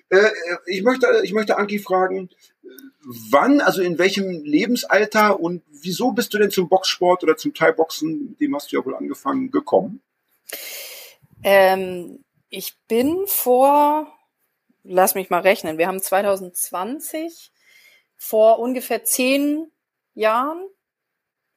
[0.09, 0.31] Äh, äh,
[0.65, 2.29] ich möchte, ich möchte Anki fragen,
[3.03, 8.29] wann, also in welchem Lebensalter und wieso bist du denn zum Boxsport oder zum Thai-Boxen,
[8.29, 10.01] mit dem hast du ja wohl angefangen, gekommen?
[11.43, 14.07] Ähm, ich bin vor,
[14.83, 17.51] lass mich mal rechnen, wir haben 2020,
[18.17, 19.71] vor ungefähr zehn
[20.15, 20.65] Jahren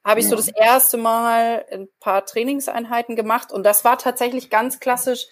[0.03, 0.37] habe ich so Ja.
[0.37, 5.27] das erste Mal ein paar Trainingseinheiten gemacht und das war tatsächlich ganz klassisch.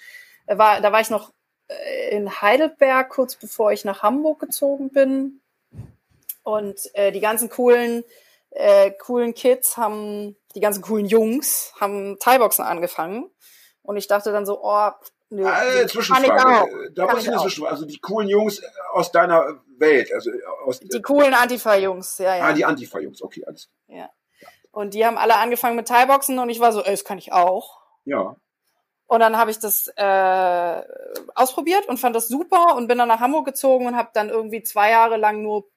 [0.47, 1.33] äh, War, da war ich noch
[1.69, 5.41] äh, in Heidelberg, kurz bevor ich nach Hamburg gezogen bin.
[6.43, 8.03] Und äh, die ganzen coolen,
[8.51, 13.29] äh, coolen Kids haben, die ganzen coolen Jungs haben Thai-Boxen angefangen.
[13.81, 14.89] Und ich dachte dann so, oh,
[15.29, 16.69] nö, Äh, Zwischenfrage.
[16.87, 17.39] Äh, Da muss ich eine.
[17.39, 17.71] Zwischenfrage.
[17.71, 20.31] Also die coolen Jungs aus deiner Welt, also
[20.65, 22.43] aus Die coolen Antifa-Jungs, ja, ja.
[22.45, 23.69] ah, die Antifa-Jungs, okay, alles.
[23.87, 24.09] ja.
[24.71, 27.31] Und die haben alle angefangen mit Thai-Boxen und ich war so, ey, das kann ich
[27.33, 27.79] auch.
[28.05, 28.35] Ja.
[29.07, 30.81] Und dann habe ich das äh,
[31.33, 34.61] ausprobiert und fand das super und bin dann nach Hamburg gezogen und habe dann irgendwie
[34.61, 35.67] zwei Jahre lang nur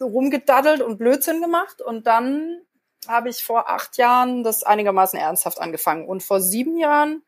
[0.00, 1.82] rumgedaddelt und Blödsinn gemacht.
[1.82, 2.60] Und dann
[3.08, 7.22] habe ich vor acht Jahren das einigermaßen ernsthaft angefangen und vor sieben Jahren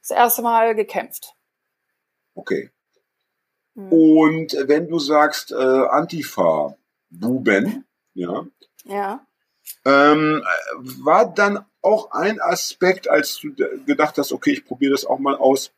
[0.00, 1.34] das erste Mal gekämpft.
[2.34, 2.70] Okay.
[3.74, 3.92] Mhm.
[3.92, 6.76] Und wenn du sagst äh, Antifa,
[7.10, 8.46] Buben, ja,
[8.84, 9.26] Ja.
[9.84, 13.54] ähm, äh, war dann auch ein Aspekt, als du
[13.86, 15.72] gedacht hast, okay, ich probiere das auch mal aus,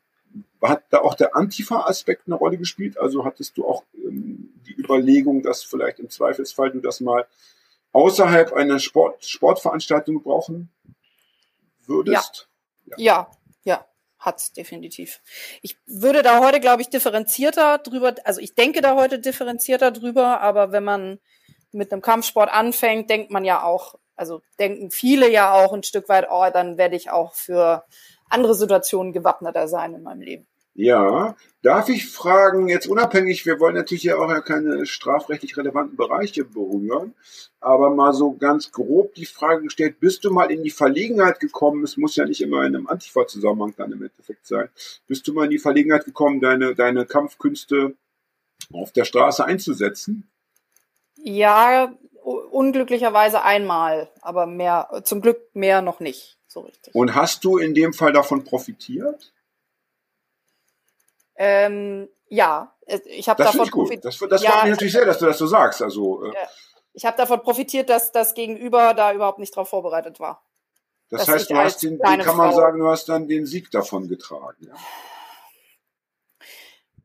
[0.61, 2.97] hat da auch der Antifa-Aspekt eine Rolle gespielt?
[2.97, 7.27] Also hattest du auch ähm, die Überlegung, dass vielleicht im Zweifelsfall du das mal
[7.93, 10.69] außerhalb einer Sport, Sportveranstaltung gebrauchen
[11.85, 12.47] würdest?
[12.97, 13.29] Ja,
[13.63, 13.85] ja,
[14.19, 15.21] hat's definitiv.
[15.61, 20.41] Ich würde da heute, glaube ich, differenzierter drüber, also ich denke da heute differenzierter drüber,
[20.41, 21.19] aber wenn man
[21.71, 26.09] mit einem Kampfsport anfängt, denkt man ja auch, also denken viele ja auch ein Stück
[26.09, 27.83] weit, oh, dann werde ich auch für
[28.29, 30.47] andere Situationen gewappneter sein in meinem Leben.
[30.73, 35.97] Ja, darf ich fragen, jetzt unabhängig, wir wollen natürlich ja auch ja keine strafrechtlich relevanten
[35.97, 37.13] Bereiche berühren,
[37.59, 41.83] aber mal so ganz grob die Frage gestellt, bist du mal in die Verlegenheit gekommen,
[41.83, 44.69] es muss ja nicht immer in einem Antifa-Zusammenhang dann im Endeffekt sein,
[45.07, 47.95] bist du mal in die Verlegenheit gekommen, deine, deine Kampfkünste
[48.71, 50.31] auf der Straße einzusetzen?
[51.17, 51.93] Ja,
[52.23, 56.95] unglücklicherweise einmal, aber mehr, zum Glück mehr noch nicht, so richtig.
[56.95, 59.33] Und hast du in dem Fall davon profitiert?
[61.43, 62.71] Ähm, ja,
[63.05, 64.05] ich habe davon profitiert.
[64.05, 65.81] Das, das ja, freut mich natürlich sehr, dass du das so sagst.
[65.81, 66.31] Also, äh,
[66.93, 70.45] ich habe davon profitiert, dass das Gegenüber da überhaupt nicht drauf vorbereitet war.
[71.09, 74.07] Das heißt, du hast den, den kann man sagen, du hast dann den Sieg davon
[74.07, 74.67] getragen.
[74.67, 74.73] Ja?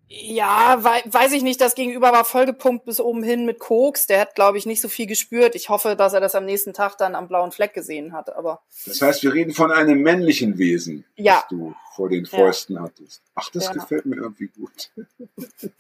[0.08, 1.60] Ja, wei weiß ich nicht.
[1.60, 4.06] Das Gegenüber war vollgepumpt bis oben hin mit Koks.
[4.06, 5.56] Der hat, glaube ich, nicht so viel gespürt.
[5.56, 8.34] Ich hoffe, dass er das am nächsten Tag dann am blauen Fleck gesehen hat.
[8.34, 11.40] Aber das heißt, wir reden von einem männlichen Wesen, ja.
[11.40, 12.82] das du vor den Fäusten ja.
[12.82, 13.22] hattest.
[13.34, 13.72] Ach, das ja.
[13.72, 14.92] gefällt mir irgendwie gut.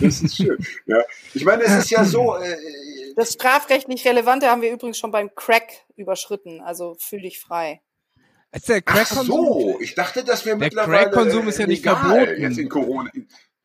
[0.00, 0.64] das ist schön.
[0.86, 1.02] Ja,
[1.34, 2.36] ich meine, es ist ja so.
[2.36, 2.56] Äh,
[3.16, 6.60] das strafrechtlich Relevante haben wir übrigens schon beim Crack überschritten.
[6.60, 7.80] Also fühl dich frei.
[8.52, 10.98] Ist der Crack Ach so, ich dachte, dass wir der mittlerweile.
[10.98, 12.40] Der Crack-Konsum ist ja nicht verboten.
[12.40, 13.10] Jetzt in Corona.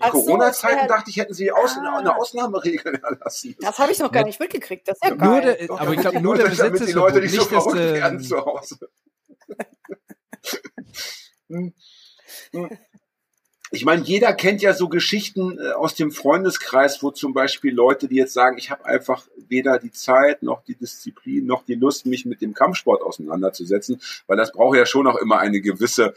[0.04, 1.98] In Corona-Zeiten so, dachte ich, hätten sie Aus ah.
[1.98, 3.56] eine Ausnahmeregel erlassen.
[3.60, 4.88] Das habe ich noch gar nicht mitgekriegt.
[4.88, 5.58] Das ist ja nur geil.
[5.60, 8.38] Der, aber ich glaube, nur der Besitz ist die Leute nicht so verrückt werden zu
[8.38, 8.78] Hause.
[13.70, 18.08] Ich meine, jeder kennt ja so Geschichten äh, aus dem Freundeskreis, wo zum Beispiel Leute,
[18.08, 22.06] die jetzt sagen, ich habe einfach weder die Zeit noch die Disziplin noch die Lust,
[22.06, 26.14] mich mit dem Kampfsport auseinanderzusetzen, weil das braucht ja schon auch immer eine gewisse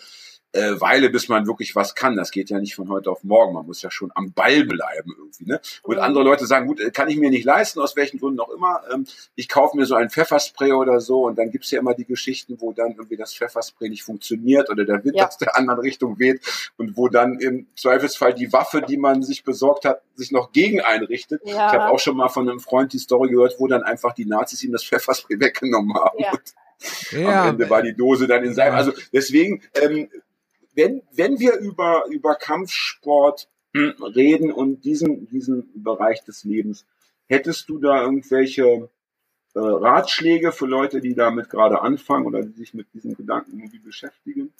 [0.52, 2.16] äh, Weile, bis man wirklich was kann.
[2.16, 3.54] Das geht ja nicht von heute auf morgen.
[3.54, 5.44] Man muss ja schon am Ball bleiben irgendwie.
[5.44, 5.60] Ne?
[5.82, 6.02] Und mhm.
[6.02, 8.82] andere Leute sagen, gut, äh, kann ich mir nicht leisten, aus welchen Gründen auch immer.
[8.92, 12.04] Ähm, ich kaufe mir so ein Pfefferspray oder so und dann gibt's ja immer die
[12.04, 15.28] Geschichten, wo dann irgendwie das Pfefferspray nicht funktioniert oder der Wind ja.
[15.28, 16.40] aus der anderen Richtung weht
[16.76, 20.80] und wo dann im Zweifelsfall die Waffe, die man sich besorgt hat, sich noch gegen
[20.80, 21.42] einrichtet.
[21.44, 21.52] Ja.
[21.52, 24.26] Ich habe auch schon mal von einem Freund die Story gehört, wo dann einfach die
[24.26, 26.18] Nazis ihm das Pfefferspray weggenommen haben.
[26.18, 26.32] Ja.
[27.12, 28.74] Ja, am Ende war die Dose dann in seinem.
[28.74, 30.08] Also deswegen ähm,
[30.74, 36.86] wenn, wenn wir über, über Kampfsport hm, reden und diesen, diesen Bereich des Lebens,
[37.26, 38.88] hättest du da irgendwelche
[39.54, 43.78] äh, Ratschläge für Leute, die damit gerade anfangen oder die sich mit diesen Gedanken irgendwie
[43.78, 44.52] beschäftigen?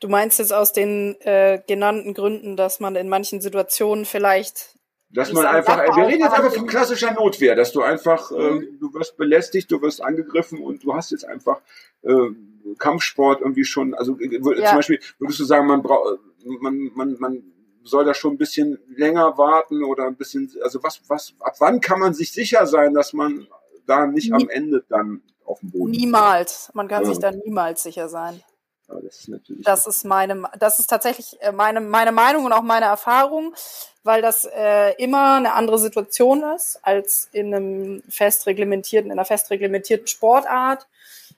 [0.00, 4.79] Du meinst jetzt aus den äh, genannten Gründen, dass man in manchen Situationen vielleicht
[5.12, 8.68] dass man einfach, wir reden jetzt einfach von klassischer Notwehr, dass du einfach, äh, äh,
[8.78, 11.60] du wirst belästigt, du wirst angegriffen und du hast jetzt einfach
[12.02, 12.30] äh,
[12.78, 14.66] Kampfsport irgendwie schon, also äh, ja.
[14.66, 16.20] zum Beispiel würdest du sagen, man braucht,
[16.60, 17.42] man, man, man
[17.82, 21.80] soll da schon ein bisschen länger warten oder ein bisschen, also was, was, ab wann
[21.80, 23.48] kann man sich sicher sein, dass man
[23.86, 26.70] da nicht am Ende dann auf dem Boden Niemals.
[26.74, 28.40] Man kann sich da niemals sicher sein.
[28.88, 29.64] Ja, das ist natürlich.
[29.64, 33.54] Das ist meine, das ist tatsächlich äh, meine, meine Meinung und auch meine Erfahrung,
[34.02, 39.24] weil das äh, immer eine andere Situation ist als in einem fest reglementierten, in einer
[39.24, 40.86] fest reglementierten Sportart.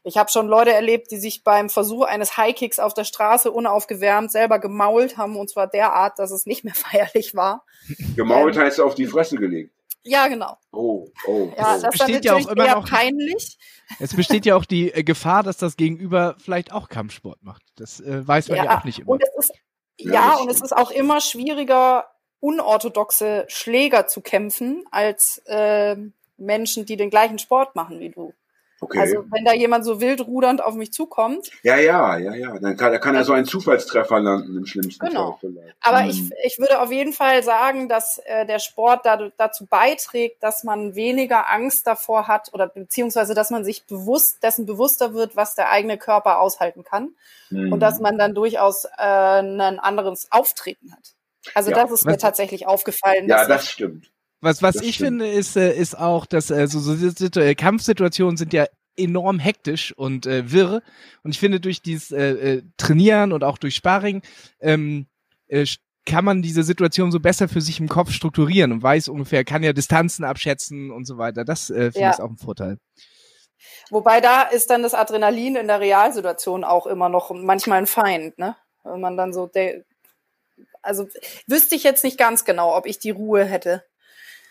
[0.04, 4.32] Ich habe schon Leute erlebt, die sich beim Versuch eines Highkicks auf der Straße unaufgewärmt
[4.32, 7.64] selber gemault haben und zwar derart, dass es nicht mehr feierlich war.
[8.16, 9.72] Gemault ähm, heißt auf die Fresse gelegt.
[10.04, 10.56] Ja, genau.
[10.72, 11.52] Oh, oh.
[11.56, 13.56] Ja, das besteht ja auch immer noch peinlich.
[14.00, 17.62] Es besteht ja auch die äh, Gefahr, dass das Gegenüber vielleicht auch Kampfsport macht.
[17.76, 19.10] Das äh, weiß man ja, ja, auch nicht immer.
[19.10, 19.52] Und es ist,
[19.98, 22.06] ja, ja und es ist auch immer schwieriger,
[22.42, 25.96] unorthodoxe Schläger zu kämpfen, als äh,
[26.36, 28.34] Menschen, die den gleichen Sport machen wie du.
[28.80, 28.98] Okay.
[28.98, 31.50] Also wenn da jemand so wild rudernd auf mich zukommt.
[31.62, 32.58] Ja, ja, ja, ja.
[32.58, 35.38] Dann kann, da kann er so einen Zufallstreffer landen im schlimmsten genau.
[35.40, 35.76] Fall vielleicht.
[35.82, 36.08] Aber mhm.
[36.10, 40.64] ich, ich würde auf jeden Fall sagen, dass äh, der Sport da, dazu beiträgt, dass
[40.64, 45.54] man weniger Angst davor hat oder beziehungsweise dass man sich bewusst dessen bewusster wird, was
[45.54, 47.14] der eigene Körper aushalten kann.
[47.50, 47.72] Mhm.
[47.72, 51.14] Und dass man dann durchaus äh, ein anderes Auftreten hat.
[51.54, 51.76] Also ja.
[51.76, 53.28] das ist mir tatsächlich aufgefallen.
[53.28, 54.10] Ja, das stimmt.
[54.40, 55.22] Was, was ich stimmt.
[55.22, 58.66] finde, ist, äh, ist auch, dass äh, so, so Situ äh, Kampfsituationen sind ja
[58.96, 60.82] enorm hektisch und äh, wirr.
[61.22, 64.22] Und ich finde, durch dieses äh, äh, Trainieren und auch durch Sparring
[64.60, 65.06] ähm,
[65.48, 65.64] äh,
[66.04, 69.62] kann man diese Situation so besser für sich im Kopf strukturieren und weiß ungefähr, kann
[69.62, 71.44] ja Distanzen abschätzen und so weiter.
[71.44, 72.10] Das äh, finde ja.
[72.10, 72.78] ich auch ein Vorteil.
[73.90, 78.38] Wobei da ist dann das Adrenalin in der Realsituation auch immer noch manchmal ein Feind,
[78.38, 78.56] ne?
[78.84, 79.46] Wenn man dann so,
[80.82, 81.08] also
[81.46, 83.84] wüsste ich jetzt nicht ganz genau, ob ich die Ruhe hätte.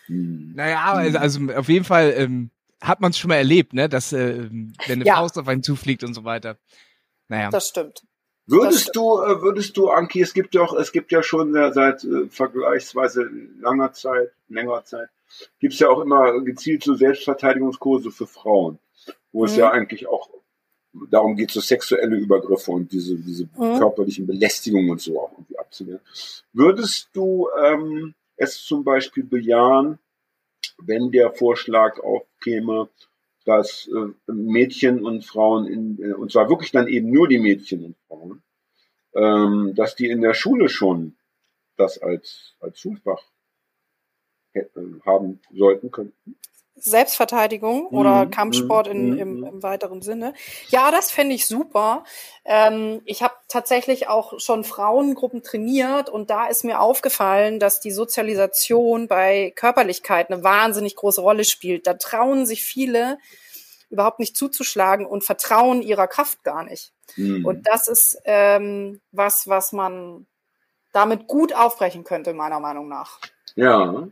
[0.06, 0.52] Hm.
[0.54, 3.88] Naja, also, also auf jeden Fall ähm, hat man es schon mal erlebt, ne?
[3.88, 5.16] Dass äh, wenn eine ja.
[5.16, 6.58] Faust auf einen zufliegt und so weiter.
[7.28, 7.50] Naja.
[7.50, 8.02] Das stimmt.
[8.46, 11.52] Würdest das du, äh, würdest du, Anki, es gibt ja auch, es gibt ja schon
[11.52, 13.30] seit äh, vergleichsweise
[13.60, 15.08] langer Zeit, längerer Zeit,
[15.60, 18.78] gibt es ja auch immer gezielt so Selbstverteidigungskurse für Frauen,
[19.30, 19.46] wo mhm.
[19.46, 20.28] es ja eigentlich auch
[21.10, 23.78] darum geht, so sexuelle Übergriffe und diese, diese Mhm.
[23.78, 26.00] körperlichen Belästigungen und so auch irgendwie abzuwehren.
[26.52, 29.98] Würdest du ähm, es zum Beispiel bejahen,
[30.78, 32.88] wenn der Vorschlag aufkäme,
[33.44, 37.84] dass äh, Mädchen und Frauen, in, äh, und zwar wirklich dann eben nur die Mädchen
[37.84, 38.42] und Frauen,
[39.14, 41.16] ähm, dass die in der Schule schon
[41.76, 43.22] das als, als Schulfach
[44.52, 46.36] hätten, haben sollten könnten?
[46.74, 49.46] Selbstverteidigung oder Mhm, Kampfsport in, mhm, im, mhm.
[49.46, 50.34] im weiteren Sinne.
[50.68, 52.04] Ja, das fände ich super.
[52.44, 57.90] Ähm, ich habe tatsächlich auch schon Frauengruppen trainiert und da ist mir aufgefallen, dass die
[57.90, 61.86] Sozialisation bei Körperlichkeit eine wahnsinnig große Rolle spielt.
[61.86, 63.18] Da trauen sich viele
[63.90, 66.92] überhaupt nicht zuzuschlagen und vertrauen ihrer Kraft gar nicht.
[67.14, 67.44] Hm.
[67.44, 70.26] Und das ist ähm, was, was man
[70.92, 73.20] damit gut aufbrechen könnte, meiner Meinung nach.
[73.54, 74.08] ja.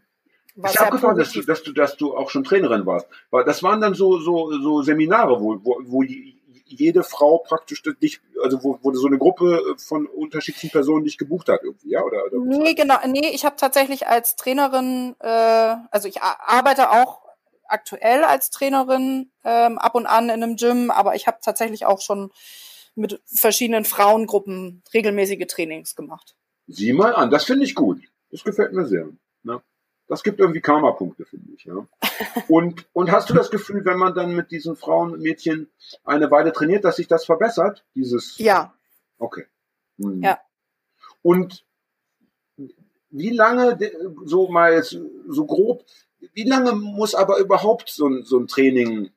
[0.56, 3.06] Was ist sehr abgefahren, dass du, dass du, dass du auch schon Trainerin warst.
[3.30, 6.34] Weil Das waren dann so, so, so Seminare, wo, wo, wo je-
[6.64, 11.48] jede Frau praktisch dich, also wo, wo so eine Gruppe von unterschiedlichen Personen dich gebucht
[11.48, 12.02] hat irgendwie, ja?
[12.02, 12.96] Oder, oder Nee, genau.
[13.06, 17.22] Nee, ich habe tatsächlich als Trainerin, äh, also ich arbeite auch
[17.66, 22.00] aktuell als Trainerin ähm, ab und an in einem Gym, aber ich habe tatsächlich auch
[22.00, 22.30] schon
[22.94, 26.34] mit verschiedenen Frauengruppen regelmäßige Trainings gemacht.
[26.66, 28.00] Sieh mal an, das finde ich gut.
[28.30, 29.08] Das gefällt mir sehr.
[29.42, 29.60] Ne?
[30.10, 31.64] Das gibt irgendwie Karma-Punkte, finde ich.
[31.64, 31.86] Ja?
[32.48, 35.70] Und, und hast du das Gefühl, wenn man dann mit diesen Frauen und Mädchen
[36.04, 37.84] eine Weile trainiert, dass sich das verbessert?
[37.94, 38.74] Dieses Ja,
[39.20, 39.44] Okay.
[39.98, 40.22] Hm.
[40.22, 40.40] Ja.
[41.22, 41.64] Und
[43.10, 43.78] wie lange,
[44.24, 44.98] so mal jetzt
[45.28, 45.84] so grob,
[46.32, 49.10] wie lange muss aber überhaupt so ein, so ein Training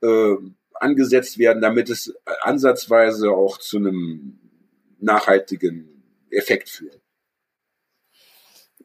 [0.00, 0.34] äh,
[0.74, 4.38] angesetzt werden, damit es ansatzweise auch zu einem
[4.98, 7.01] nachhaltigen Effekt führt?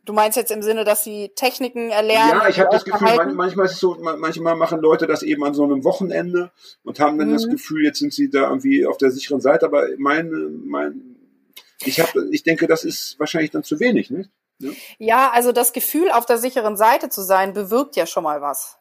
[0.07, 2.41] Du meinst jetzt im Sinne, dass sie Techniken erlernen?
[2.41, 5.21] Ja, ich habe das Gefühl, man, manchmal ist es so, man, manchmal machen Leute das
[5.21, 6.51] eben an so einem Wochenende
[6.83, 7.51] und haben dann das Mhm.
[7.51, 11.17] Gefühl, jetzt sind sie da irgendwie auf der sicheren Seite, aber mein, mein,
[11.83, 14.29] ich habe, ich denke, das ist wahrscheinlich dann zu wenig, nicht?
[14.97, 18.77] Ja, also das Gefühl, auf der sicheren Seite zu sein, bewirkt ja schon mal was.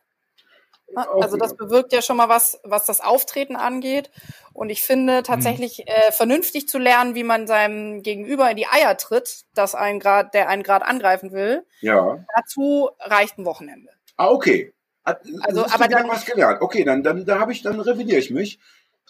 [0.94, 4.10] Auch Also das bewirkt ja schon mal was, was das Auftreten angeht.
[4.52, 8.96] Und ich finde tatsächlich äh, vernünftig zu lernen, wie man seinem Gegenüber in die Eier
[8.96, 11.66] tritt, dass ein Grad, der einen gerade angreifen will.
[11.80, 12.24] Ja.
[12.36, 13.90] Dazu reicht ein Wochenende.
[14.16, 14.72] Ah, okay.
[15.04, 16.62] Hat- Also, aber dann- was gelernt.
[16.62, 18.58] Okay, dann, dann, da habe ich, dann revidiere ich mich.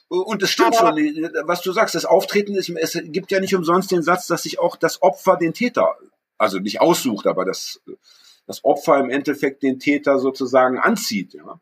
[0.09, 3.55] Und es stimmt Aber- schon, was du sagst, das Auftreten ist, es gibt ja nicht
[3.55, 5.97] umsonst den Satz, dass sich auch das Opfer den Täter,
[6.39, 7.81] also nicht aussucht, aber das,
[8.47, 11.61] das Opfer im Endeffekt den Täter sozusagen anzieht, ja.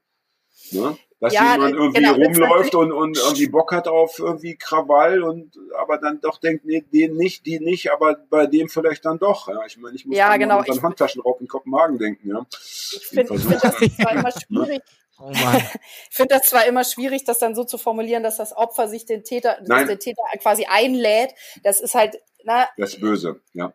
[0.72, 0.96] Ne?
[1.20, 5.56] Dass Ja, jemand irgendwie genau, rumläuft und, und irgendwie Bock hat auf irgendwie Krawall und
[5.78, 9.48] aber dann doch denkt, nee, den nicht, die nicht, aber bei dem vielleicht dann doch.
[9.48, 12.44] Ja, ich meine, ich muss Ja, an genau, unseren ich- Handtaschenraub in Kopenhagen denken, ja.
[12.50, 14.82] Ich finde find das zwar immer schwierig,
[15.18, 15.30] Oh
[16.10, 19.06] ich finde das zwar immer schwierig, das dann so zu formulieren, dass das Opfer sich
[19.06, 21.30] den Täter, der Täter quasi einlädt.
[21.62, 23.72] Das ist halt, na, Das ist böse, ja.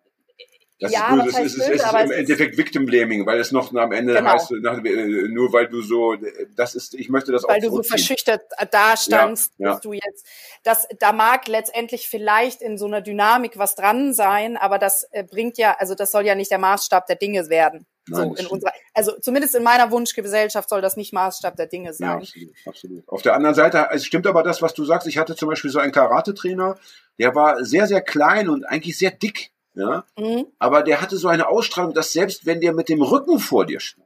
[0.81, 3.51] Das Ja, ist heißt ist, böse, ist aber im ist- Endeffekt Victim Blaming, weil es
[3.51, 4.31] noch am Ende Genau.
[4.31, 6.15] heißt, äh, nur weil du so,
[6.55, 9.71] das ist, ich möchte das weil auch du so verschüchtert dastandst, Ja, ja.
[9.73, 10.25] dass du jetzt,
[10.63, 15.23] das, da mag letztendlich vielleicht in so einer Dynamik was dran sein, aber das äh,
[15.25, 17.85] bringt ja, also das soll ja nicht der Maßstab der Dinge werden.
[18.07, 21.89] Nein, so das unserer, also zumindest in meiner Wunschgesellschaft soll das nicht Maßstab der Dinge
[21.89, 22.17] Ja, sein.
[22.19, 23.09] absolut, absolut.
[23.09, 25.07] Auf der anderen Seite, es stimmt aber das, was du sagst.
[25.07, 26.79] Ich hatte zum Beispiel so einen Karate-Trainer,
[27.19, 30.03] der war sehr, sehr klein und eigentlich sehr dick, ja.
[30.17, 30.45] Mhm.
[30.59, 33.79] Aber der hatte so eine Ausstrahlung, dass selbst wenn der mit dem Rücken vor dir
[33.79, 34.05] stand,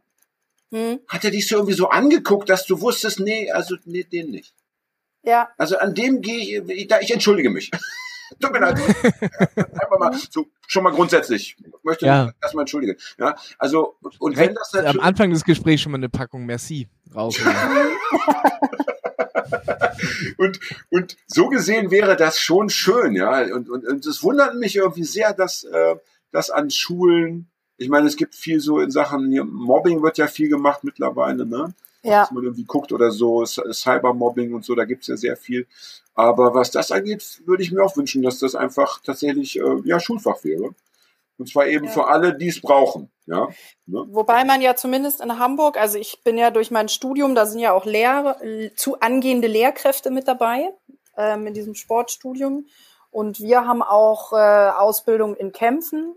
[0.71, 0.99] Mhm.
[1.07, 4.53] hat er dich so irgendwie so angeguckt, dass du wusstest, nee, also nee, den nicht.
[5.24, 7.71] Ja, Also an dem gehe ich, ich, da- ich entschuldige mich.
[8.39, 8.79] Tut mir leid.
[9.55, 11.55] Einfach mal so, schon mal grundsätzlich.
[11.59, 12.25] Ich möchte Ja.
[12.25, 12.97] mich erstmal entschuldigen.
[13.17, 17.38] Ja, also, und wenn das am Anfang des Gesprächs schon mal eine Packung Merci raus.
[20.38, 20.59] und,
[20.89, 23.41] und so gesehen wäre das schon schön, ja.
[23.53, 25.95] Und, und, und es wundert mich irgendwie sehr, dass, äh,
[26.31, 30.27] dass an Schulen, ich meine, es gibt viel so in Sachen, hier, Mobbing wird ja
[30.27, 31.73] viel gemacht mittlerweile, ne?
[32.04, 32.22] Ja.
[32.22, 35.68] dass man irgendwie guckt oder so, Cy- Cybermobbing und so, da gibt's ja sehr viel.
[36.16, 39.99] Aber was das angeht, würde ich mir auch wünschen, dass das einfach tatsächlich äh, ja
[39.99, 40.76] Schulfach wäre.
[41.39, 41.91] Und zwar eben Ja.
[41.91, 43.10] für alle, die es brauchen.
[43.26, 43.47] Ja,
[43.88, 44.06] ne?
[44.10, 47.60] Wobei man ja zumindest in Hamburg, also ich bin ja durch mein Studium, da sind
[47.60, 48.38] ja auch Lehrer,
[48.76, 50.70] zu angehende Lehrkräfte mit dabei
[51.18, 52.68] ähm, in diesem Sportstudium.
[53.12, 54.36] Und wir haben auch äh,
[54.72, 56.16] Ausbildung in Kämpfen.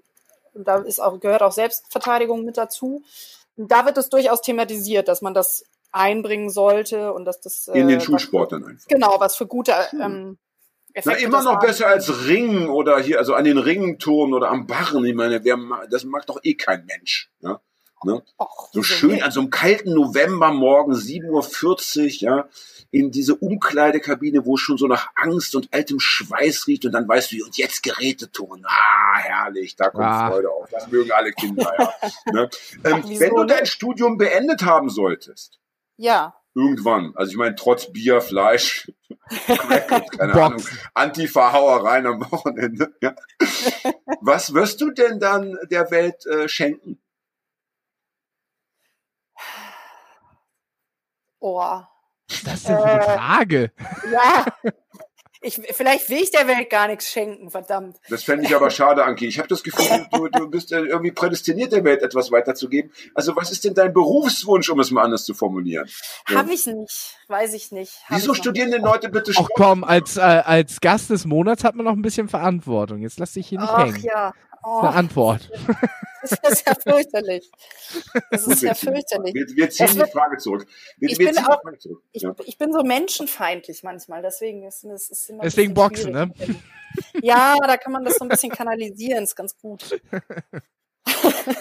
[0.53, 3.03] Und da ist auch, gehört auch Selbstverteidigung mit dazu.
[3.57, 5.65] Und da wird es durchaus thematisiert, dass man das
[5.97, 8.87] einbringen sollte und dass das in den äh, Schulsport dann einfach.
[8.89, 10.39] Genau, was für gute ähm,
[10.89, 11.67] Na, Effekte immer das noch haben.
[11.67, 15.05] besser als Ringen oder hier, also an den Ringen turnen oder am Barren.
[15.05, 15.59] Ich meine, wer,
[15.91, 17.31] das mag doch eh kein Mensch.
[17.41, 17.61] Ja?
[18.05, 18.23] Ne?
[18.39, 22.49] Och, So schön an so einem kalten Novembermorgen, 7.40 Uhr, ja.
[22.91, 27.09] in diese Umkleidekabine, wo es schon so nach Angst und altem Schweiß riecht und dann
[27.09, 28.65] weißt du, und jetzt Geräteton.
[28.67, 30.31] Ah, herrlich, da kommt Ah.
[30.31, 30.69] Freude auf.
[30.71, 31.95] Das mögen alle Kinder, ja.
[32.33, 32.51] ne?
[32.85, 35.59] ähm, Wieso wenn du dein Studium beendet haben solltest,
[35.99, 36.35] Ja.
[36.55, 38.91] irgendwann, also ich meine, trotz Bier, Fleisch,
[39.47, 40.33] Crack keine.
[40.35, 40.63] Ahnung,
[40.95, 43.15] Antifa-Hauereien am Wochenende, ja.
[44.21, 47.01] Was wirst du denn dann der Welt äh, schenken?
[51.41, 51.81] Oh.
[52.29, 53.73] Ist das für eine Äh, Frage?
[54.13, 54.47] Ja.
[55.47, 57.99] Ich, vielleicht will ich der Welt gar nichts schenken, verdammt.
[58.09, 59.27] Das fände ich aber schade, Anki.
[59.29, 62.91] Ich habe das Gefühl, du, du bist irgendwie prädestiniert, der Welt etwas weiterzugeben.
[63.15, 65.89] Also was ist denn dein Berufswunsch, um es mal anders zu formulieren?
[66.29, 66.39] Ja.
[66.39, 67.17] Habe ich nicht.
[67.29, 67.93] Weiß ich nicht.
[68.09, 69.53] Hab Wieso ich studieren denn Leute bitte Ach Sport?
[69.55, 73.01] komm, als, äh, als Gast des Monats hat man noch ein bisschen Verantwortung.
[73.03, 74.03] Jetzt lass dich hier nicht Ach hängen.
[74.03, 74.33] ja.
[74.65, 75.49] Oh, eine Antwort.
[76.31, 77.51] das ist ja fürchterlich.
[78.31, 79.35] Das ist ja fürchterlich.
[79.35, 80.67] Wir, wir ziehen Das die wird- Frage zurück.
[80.99, 82.03] Wir, Ich wir bin ziehen auch- die Frage zurück.
[82.13, 82.35] Ich, Ja.
[82.45, 86.39] ich bin so menschenfeindlich manchmal, deswegen ist es immer ein Deswegen Boxen, schwierig.
[86.49, 86.57] ne?
[87.23, 90.01] Ja, da kann man das so ein bisschen kanalisieren, ist ganz gut.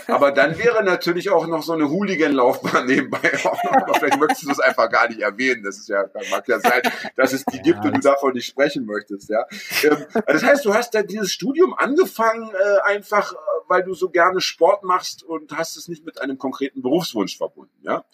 [0.07, 3.31] Aber dann wäre natürlich auch noch so eine Hooligan-Laufbahn nebenbei.
[3.43, 3.71] auch noch.
[3.73, 5.63] Aber vielleicht möchtest du das einfach gar nicht erwähnen.
[5.63, 6.81] Das ist ja, mag ja sein,
[7.15, 9.29] dass es die Ja, gibt und du das- davon nicht sprechen möchtest.
[9.29, 9.45] Ja.
[9.83, 13.35] Ähm, Das heißt, du hast da dieses Studium angefangen, äh, einfach, äh,
[13.67, 17.75] weil du so gerne Sport machst und hast es nicht mit einem konkreten Berufswunsch verbunden.
[17.81, 18.05] Ja.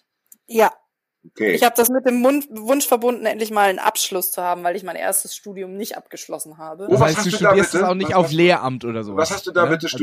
[0.46, 0.72] Ja,
[1.24, 1.52] Okay.
[1.52, 4.74] ich habe das mit dem Mund Wunsch verbunden, endlich mal einen Abschluss zu haben, weil
[4.74, 6.86] ich mein erstes Studium nicht abgeschlossen habe.
[6.88, 7.84] Oh, Das was heißt, hast du du da studierst bitte?
[7.84, 9.30] es auch nicht Was auf Lehramt oder sowas.
[9.30, 9.70] Was hast du da ne?
[9.70, 9.98] bitte Also-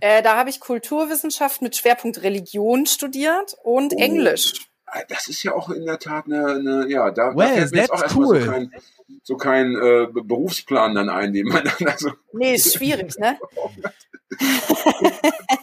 [0.00, 3.98] Äh, da habe ich Kulturwissenschaft mit Schwerpunkt Religion studiert und Oh.
[4.00, 4.52] Englisch.
[4.86, 7.72] Ah, Das ist ja auch in der Tat eine, eine ja, da, Well, da fällt
[7.72, 8.40] mir jetzt auch that's erstmal cool.
[8.42, 8.72] so kein,
[9.22, 13.38] so kein äh, Be- Berufsplan dann ein, den man dann also, Nee, ist schwierig, ne?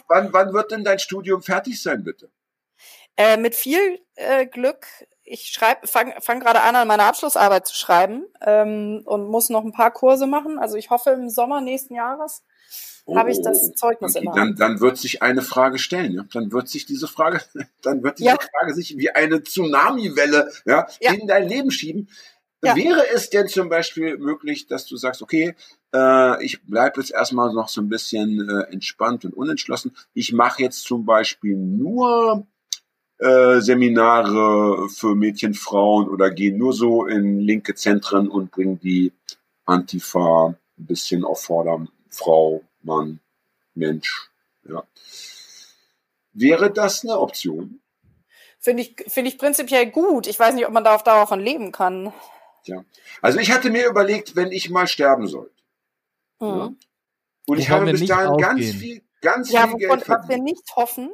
[0.08, 2.30] wann, wann wird denn dein Studium fertig sein, bitte?
[3.16, 4.86] Äh, mit viel äh, Glück.
[5.32, 9.64] Ich schreibe, fang, fang gerade an, an meiner Abschlussarbeit zu schreiben ähm, und muss noch
[9.64, 10.58] ein paar Kurse machen.
[10.58, 12.42] Also ich hoffe, im Sommer nächsten Jahres
[13.14, 16.12] habe ich das Zeugnis in der Oh, Dann, dann wird sich eine Frage stellen.
[16.14, 16.24] Ja?
[16.32, 17.40] Dann wird sich diese Frage,
[17.82, 18.36] dann wird diese Ja.
[18.58, 21.12] Frage sich wie eine Tsunami-Welle ja, Ja.
[21.12, 22.08] in dein Leben schieben.
[22.62, 25.54] Wäre es denn zum Beispiel möglich, dass du sagst, okay,
[25.94, 29.96] äh, ich bleibe jetzt erstmal noch so ein bisschen äh, entspannt und unentschlossen.
[30.12, 32.46] Ich mache jetzt zum Beispiel nur
[33.20, 39.12] äh, Seminare für Mädchen, Frauen oder gehe nur so in linke Zentren und bringe die
[39.66, 40.48] Antifa
[40.78, 41.90] ein bisschen auf Vordermann.
[42.08, 43.20] Frau, Mann,
[43.74, 44.30] Mensch.
[44.68, 44.84] Ja.
[46.32, 47.80] Wäre das eine Option?
[48.58, 50.26] Finde ich, finde ich prinzipiell gut.
[50.26, 52.12] Ich weiß nicht, ob man da auf Dauer von leben kann.
[52.64, 52.84] Ja.
[53.22, 55.54] Also ich hatte mir überlegt, wenn ich mal sterben sollte.
[56.40, 56.46] Mhm.
[56.48, 56.72] Ja.
[57.46, 60.44] Und ich Wovon habe bis dahin ganz viel, ganz Ja, viel Geld was wir verdient.
[60.44, 61.10] nicht hoffen.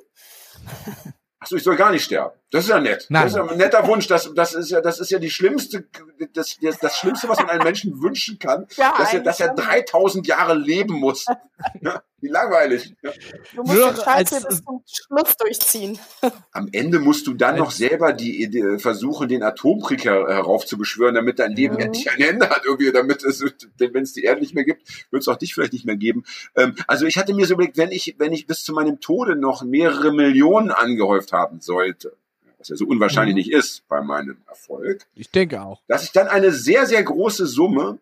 [1.39, 2.39] Achso, ich soll gar nicht sterben.
[2.51, 3.07] Das ist ja nett.
[3.09, 3.25] Nein.
[3.25, 4.07] Das ist ja ein netter Wunsch.
[4.07, 5.85] Das, das ist ja, das ist ja die schlimmste,
[6.33, 9.51] das, das, das Schlimmste, was man einem Menschen wünschen kann, Ja, dass er, dass er
[9.51, 11.27] eigentlich 3000 Jahre leben muss.
[11.81, 12.95] Ja, wie langweilig.
[13.01, 13.11] Ja.
[13.55, 15.99] Du musst Nur den Scheiß bis zum Schluss durchziehen.
[16.53, 21.39] Am Ende musst du dann noch selber die Idee versuchen, den Atomkrieg her heraufzubeschwören, damit
[21.39, 21.81] dein Leben Mhm.
[21.81, 23.43] endlich ein Ende hat, irgendwie, damit es,
[23.79, 26.25] wenn es die Erde nicht mehr gibt, wird es auch dich vielleicht nicht mehr geben.
[26.57, 29.35] Ähm, also ich hatte mir so überlegt, wenn ich, wenn ich bis zu meinem Tode
[29.35, 32.19] noch mehrere Millionen angehäuft haben sollte,
[32.67, 33.39] was ja so unwahrscheinlich Mhm.
[33.39, 35.83] nicht ist bei meinem Erfolg, Ich denke auch.
[35.89, 37.99] dass ich dann eine sehr, sehr große Summe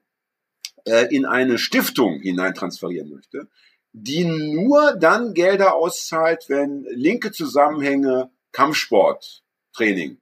[0.86, 3.48] äh, in eine Stiftung hineintransferieren möchte,
[3.92, 10.18] die nur dann Gelder auszahlt, wenn linke Zusammenhänge Kampfsporttraining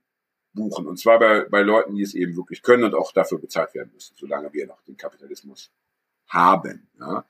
[0.55, 0.87] buchen.
[0.87, 3.91] Und zwar bei, bei Leuten, die es eben wirklich können und auch dafür bezahlt werden
[3.95, 5.71] müssen, solange wir noch den Kapitalismus
[6.29, 6.87] haben.
[7.01, 7.25] Ja?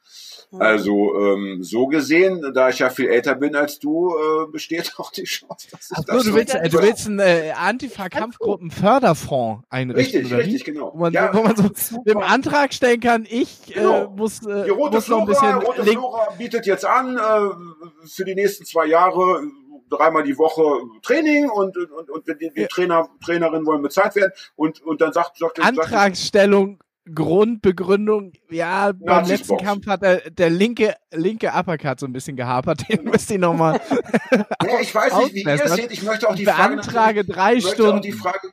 [0.58, 5.10] Also ähm, so gesehen, da ich ja viel älter bin als du, äh, besteht auch
[5.10, 9.64] die Chance, dass ich Ach das so, du willst, äh, du willst einen äh, Antifa-Kampfgruppen-Förderfonds
[9.70, 10.92] einrichten, Richtig, oder richtig, genau.
[10.94, 11.32] Wo man, Ja.
[11.34, 14.10] wo man so mit dem Antrag stellen kann, ich äh, Genau.
[14.10, 18.08] muss, äh, Die Rote muss noch ein Flora, bisschen Rote Flora bietet jetzt an, äh,
[18.08, 19.46] für die nächsten zwei Jahre äh,
[19.88, 20.62] dreimal die Woche
[21.02, 22.68] Training und, und, und die, die Ja.
[22.68, 26.78] Trainer, Trainerinnen wollen bezahlt werden und, und dann sagt, sagt, sagt Antragsstellung,
[27.12, 29.66] Grundbegründung, ja, beim letzten Boxen.
[29.66, 33.80] Kampf hat der, der linke, linke Uppercut so ein bisschen gehapert, den müsst ihr nochmal,
[34.30, 37.24] ja, ich weiß nicht, wie ihr es seht, ich möchte auch die ich Frage, beantrage
[37.24, 38.22] drei ich möchte auch die Stunden.
[38.22, 38.52] Frage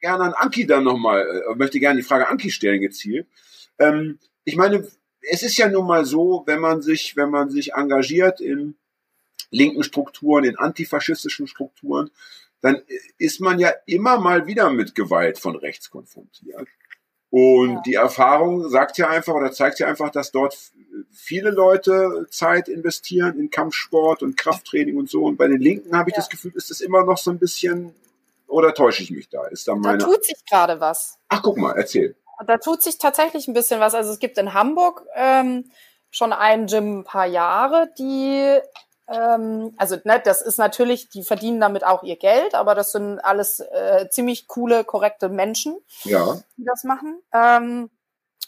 [0.00, 3.26] gerne an Anki dann nochmal, äh, möchte gerne die Frage Anki stellen gezielt.
[3.78, 4.86] Ähm, ich meine,
[5.30, 8.74] es ist ja nun mal so, wenn man sich, wenn man sich engagiert in
[9.50, 12.10] linken Strukturen, in antifaschistischen Strukturen,
[12.60, 12.80] dann
[13.18, 16.68] ist man ja immer mal wieder mit Gewalt von rechts konfrontiert.
[17.32, 17.80] Und Ja.
[17.86, 20.56] die Erfahrung sagt ja einfach oder zeigt ja einfach, dass dort
[21.10, 25.24] viele Leute Zeit investieren in Kampfsport und Krafttraining und so.
[25.24, 26.20] Und bei den Linken habe ich Ja.
[26.20, 27.94] das Gefühl, ist das immer noch so ein bisschen
[28.48, 29.46] oder täusche ich mich da?
[29.46, 30.04] Ist da Da meine.
[30.04, 31.16] tut sich gerade was.
[31.30, 32.14] Ach, guck mal, erzähl.
[32.46, 33.94] Da tut sich tatsächlich ein bisschen was.
[33.94, 35.70] Also es gibt in Hamburg ähm,
[36.10, 38.58] schon ein Gym ein paar Jahre, die
[39.08, 43.18] ähm, also ne, das ist natürlich, die verdienen damit auch ihr Geld, aber das sind
[43.20, 46.40] alles äh, ziemlich coole, korrekte Menschen, Ja.
[46.56, 47.20] die das machen.
[47.34, 47.90] Ähm,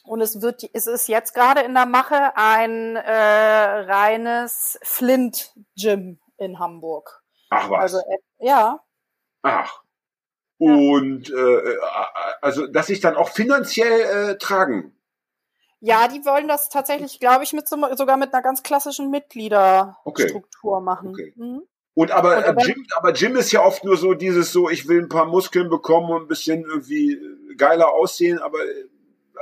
[0.04, 6.58] und es wird, es ist jetzt gerade in der Mache ein äh, reines Flint-Gym in
[6.58, 7.22] Hamburg.
[7.50, 7.80] Ach was.
[7.80, 8.80] Also äh, ja,
[9.42, 9.82] Ach.
[10.58, 11.76] Und äh,
[12.40, 14.96] also, dass ich dann auch finanziell äh, tragen.
[15.86, 20.80] Ja, die wollen das tatsächlich, glaube ich, mit so, sogar mit einer ganz klassischen Mitgliederstruktur
[20.80, 21.10] machen.
[21.10, 21.34] Okay.
[21.36, 21.62] Mhm.
[21.92, 24.70] Und aber, Und äh, aber- Gym, aber Gym ist ja oft nur so dieses so,
[24.70, 28.58] ich will ein paar Muskeln bekommen und ein bisschen irgendwie äh, geiler aussehen, aber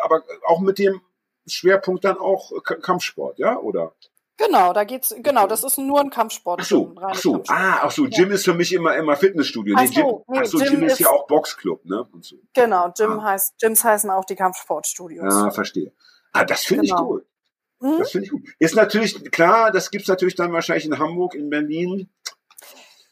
[0.02, 1.00] aber auch mit dem
[1.46, 3.94] Schwerpunkt dann auch K Kampfsport, ja, oder?
[4.36, 6.60] Genau, da geht's, genau, das ist nur ein Kampfsport.
[6.62, 9.76] Ach so, ach so, ah, ach so, Gym ist für mich immer immer Fitnessstudio.
[9.78, 12.04] Ach Nee, Gym, so, nee, ach so, Gym Gym ist ja auch Boxclub, ne?
[12.20, 12.36] So.
[12.52, 13.22] Genau, Gym Ah.
[13.30, 15.32] heißt, Gyms heißen auch die Kampfsportstudios.
[15.32, 15.92] Ja, verstehe.
[16.32, 17.06] Ah, das finde ich Genau.
[17.06, 17.26] gut.
[17.80, 17.98] Mhm.
[17.98, 18.42] Das finde ich gut.
[18.58, 22.08] Ist natürlich klar, das gibt's natürlich dann wahrscheinlich in Hamburg, in Berlin.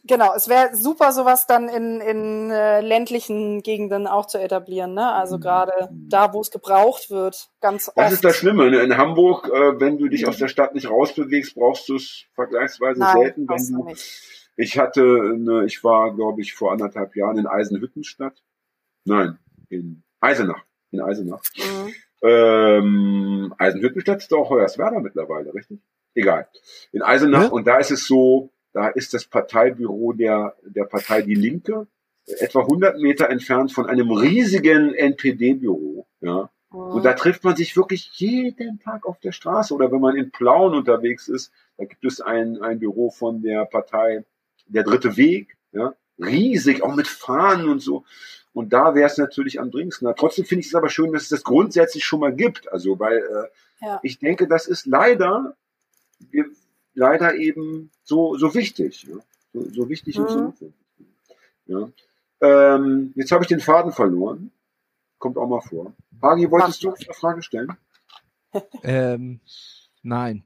[0.04, 5.12] Genau, es wäre super, sowas dann in, in äh, ländlichen Gegenden auch zu etablieren, ne?
[5.12, 5.40] Also Mhm.
[5.42, 7.98] gerade da, wo es gebraucht wird, ganz oft.
[7.98, 8.70] Das ist das Schlimme.
[8.70, 8.80] Ne?
[8.80, 13.00] In Hamburg, äh, wenn du dich aus der Stadt nicht rausbewegst, brauchst du es vergleichsweise
[13.00, 13.46] Nein, selten.
[13.48, 14.22] Wenn du, nicht.
[14.56, 15.02] ich hatte,
[15.34, 18.42] eine, ich war, glaube ich, vor anderthalb Jahren in Eisenhüttenstadt.
[19.04, 20.64] Nein, in Eisenach.
[20.92, 21.42] In Eisenach.
[21.58, 21.94] Mhm.
[22.22, 25.78] Ähm, Eisenhüttenstadt ist doch Hoyerswerda mittlerweile, richtig?
[26.14, 26.48] Egal.
[26.92, 27.44] In Eisenach.
[27.44, 27.48] Ja.
[27.48, 31.86] Und da ist es so, da ist das Parteibüro der, der Partei Die Linke
[32.26, 36.06] etwa 100 Meter entfernt von einem riesigen NPD-Büro.
[36.20, 36.50] Ja.
[36.70, 37.02] Und Mhm.
[37.02, 39.74] da trifft man sich wirklich jeden Tag auf der Straße.
[39.74, 43.64] Oder wenn man in Plauen unterwegs ist, da gibt es ein, ein Büro von der
[43.64, 44.24] Partei
[44.66, 45.56] Der Dritte Weg.
[45.72, 45.94] Ja.
[46.18, 48.04] Riesig, auch mit Fahnen und so.
[48.52, 50.06] Und da wäre es natürlich am dringendsten.
[50.08, 52.70] Na, Trotzdem finde ich es aber schön, dass es das grundsätzlich schon mal gibt.
[52.72, 54.00] Also, weil äh, Ja.
[54.02, 55.56] ich denke, das ist leider,
[56.18, 56.46] wir,
[56.94, 59.04] leider eben so, so wichtig.
[59.08, 59.16] Ja.
[59.52, 60.72] So, so wichtig und so Mhm.
[61.66, 61.88] Ja.
[62.42, 64.50] Ähm, jetzt habe ich den Faden verloren.
[65.18, 65.92] Kommt auch mal vor.
[66.22, 67.76] Hagi, wolltest du eine Frage stellen?
[68.82, 69.38] Ähm,
[70.02, 70.42] nein.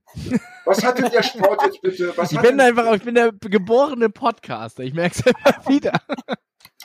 [0.66, 2.12] Was hat denn der Sport jetzt bitte?
[2.16, 4.82] Was Ich bin einfach, ich bin der geborene Podcaster.
[4.82, 6.02] Ich merke es immer wieder.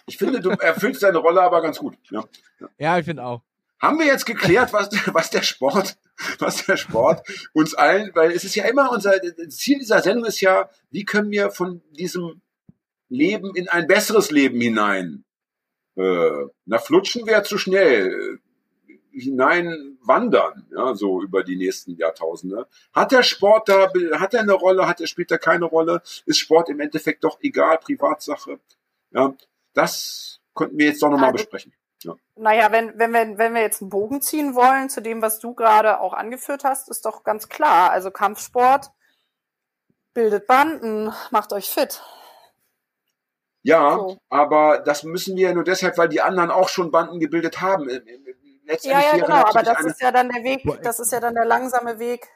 [0.09, 1.97] Ich finde, du erfüllst deine Rolle aber ganz gut.
[2.09, 2.23] Ja.
[2.77, 3.41] Ja, ich finde auch.
[3.81, 5.97] Haben wir jetzt geklärt, was, was der Sport,
[6.39, 9.13] was der Sport uns allen, weil es ist ja immer unser
[9.49, 12.41] Ziel dieser Sendung ist ja, wie können wir von diesem
[13.07, 15.23] Leben in ein besseres Leben hinein?
[15.95, 18.39] Äh, na, flutschen wäre zu schnell.
[18.39, 18.39] Äh,
[19.11, 22.67] hinein wandern, ja, so über die nächsten Jahrtausende.
[22.93, 26.01] Hat der Sport da, hat er eine Rolle, hat er, spielt er keine Rolle?
[26.25, 28.59] Ist Sport im Endeffekt doch egal, Privatsache?
[29.11, 29.35] Ja,
[29.81, 31.73] das könnten wir jetzt doch nochmal Also- besprechen.
[32.35, 35.53] Naja, wenn, wenn, wir, wenn wir jetzt einen Bogen ziehen wollen zu dem, was du
[35.53, 37.91] gerade auch angeführt hast, ist doch ganz klar.
[37.91, 38.91] Also Kampfsport
[40.13, 42.01] bildet Banden, macht euch fit.
[43.63, 44.17] Ja, So.
[44.29, 47.89] aber das müssen wir ja nur deshalb, weil die anderen auch schon Banden gebildet haben.
[47.89, 51.33] Letztendlich Ja, ja, genau, aber das ist ja dann der Weg, das ist ja dann
[51.35, 52.27] der langsame Weg.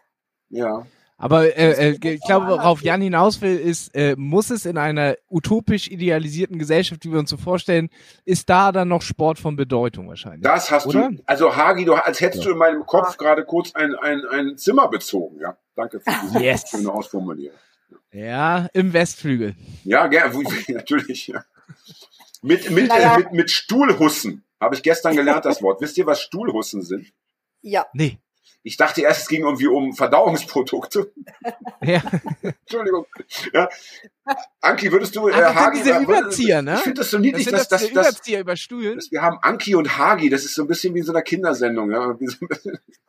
[0.50, 0.86] ja.
[1.18, 2.82] Aber äh, äh, ich glaube, worauf.
[2.82, 7.30] Jan hinaus will, ist, äh, muss es in einer utopisch idealisierten Gesellschaft, die wir uns
[7.30, 7.90] so vorstellen,
[8.26, 10.42] ist da dann noch Sport von Bedeutung wahrscheinlich?
[10.42, 11.12] Das hast Oder?
[11.12, 12.50] du, also Hagi, du, als hättest Ja.
[12.50, 15.56] du in meinem Kopf gerade kurz ein, ein, ein Zimmer bezogen, ja.
[15.76, 16.70] Danke für diese Yes.
[16.70, 17.58] schöne Ausformulierung.
[18.12, 19.56] Ja, im Westflügel.
[19.84, 20.34] Ja, gerne,
[20.68, 21.44] natürlich, ja.
[22.42, 23.16] Mit, mit, Naja.
[23.16, 24.44] äh, mit, mit Stuhlhussen.
[24.60, 25.82] Habe ich gestern gelernt, das Wort.
[25.82, 27.12] Wisst ihr, was Stuhlhussen sind?
[27.62, 27.86] Ja.
[27.94, 28.18] Nee.
[28.66, 31.12] Ich dachte erst, es ging irgendwie um Verdauungsprodukte.
[31.86, 32.02] Ja.
[32.42, 33.06] Entschuldigung.
[33.52, 33.68] Ja.
[34.62, 36.76] Anki, würdest du, äh, das Hagi, diese Überzieher, ne?
[36.76, 39.00] Ich finde das so Das niedlich, dass, das, dass, diese dass, Überzieher über Stühlen.
[39.12, 40.30] wir haben Anki und Hagi.
[40.30, 41.92] Das ist so ein bisschen wie in so einer Kindersendung.
[41.92, 42.18] Ja.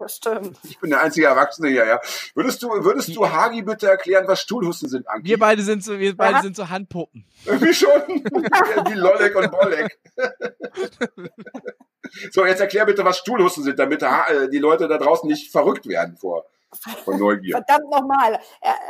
[0.01, 0.59] Das stimmt.
[0.65, 1.87] Ich bin der einzige Erwachsene hier.
[1.87, 2.01] Ja.
[2.35, 5.29] Würdest du, würdest du Hagi bitte erklären, was Stuhlhusten sind, Anki?
[5.29, 7.25] Wir beide sind so, wir beide sind so Handpuppen.
[7.45, 7.91] Wie schon?
[8.09, 9.97] Wie Lollek und Bollek.
[12.31, 15.87] so, jetzt erklär bitte, was Stuhlhusten sind, damit äh, die Leute da draußen nicht verrückt
[15.89, 16.45] werden vor,
[17.05, 17.57] vor Neugier.
[17.57, 18.39] Verdammt nochmal.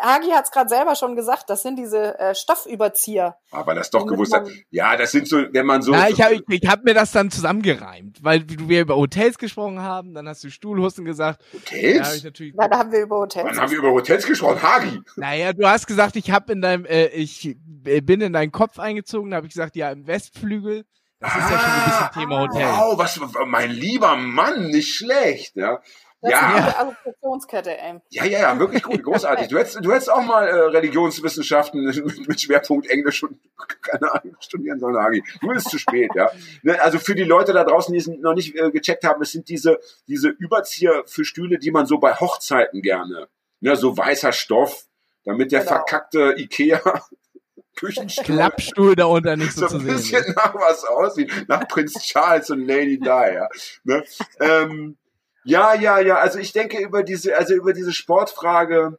[0.01, 3.37] Hagi hat es gerade selber schon gesagt, das sind diese äh, Stoffüberzieher.
[3.51, 4.49] Aber das doch gewusst hat.
[4.71, 5.93] Ja, das sind so, wenn man so.
[5.93, 9.81] Ja, ich habe ich, ich hab mir das dann zusammengereimt, weil wir über Hotels gesprochen
[9.81, 11.43] haben, dann hast du Stuhlhusten gesagt.
[11.53, 12.25] Ja, hab ich Hotels?
[12.25, 12.55] natürlich.
[12.57, 13.47] Na, da haben wir über Hotels.
[13.47, 14.63] Wann haben wir über Hotels gesprochen?
[14.63, 15.01] Hagi.
[15.17, 18.79] Naja, du hast gesagt, ich habe in deinem, äh, ich äh, bin in deinen Kopf
[18.79, 20.85] eingezogen, da habe ich gesagt, ja, im Westflügel.
[21.25, 22.67] Das ist ja schon ein bisschen Thema Hotel.
[22.67, 25.81] Wow, was, mein lieber Mann, nicht schlecht, ja.
[26.21, 26.39] Das Ja.
[26.39, 28.01] ist eine Assoziationskette, ey.
[28.09, 29.49] Ja, ja, ja, wirklich gut, großartig.
[29.49, 33.39] Du hättest, du hättest auch mal äh, Religionswissenschaften mit, mit Schwerpunkt Englisch und
[33.83, 35.23] keine Ahnung studieren sollen, Agi.
[35.43, 36.31] Nur ist zu spät, ja.
[36.63, 39.33] Ne, Also für die Leute da draußen, die es noch nicht äh, gecheckt haben, es
[39.33, 43.29] sind diese diese Überzieher für Stühle, die man so bei Hochzeiten gerne,
[43.61, 44.87] ne, so weißer Stoff,
[45.25, 45.73] damit der Genau.
[45.73, 46.81] verkackte Ikea
[47.77, 49.97] Küchenstuhl Klappstuhl da unter nicht so, so zu ein sehen.
[49.97, 50.37] bisschen ist.
[50.37, 53.49] nach was aussieht, nach Prinz Charles und Lady Di, ja.
[53.85, 54.05] Ne?
[54.41, 54.97] Ähm,
[55.45, 58.99] ja, ja, ja, also ich denke über diese, also über diese Sportfrage,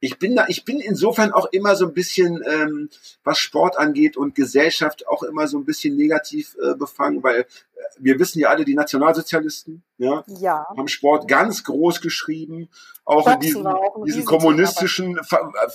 [0.00, 2.90] ich bin da, ich bin insofern auch immer so ein bisschen, ähm,
[3.22, 7.44] was Sport angeht und Gesellschaft auch immer so ein bisschen negativ äh, befangen, weil äh,
[8.00, 10.66] wir wissen ja alle, die Nationalsozialisten, ja, Ja.
[10.76, 12.68] haben Sport ganz groß geschrieben,
[13.04, 15.70] auch in Boxen diesem, war auch Riesenthema kommunistischen, ver- äh,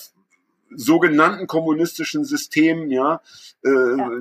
[0.75, 3.21] sogenannten kommunistischen System, ja,
[3.63, 3.69] äh,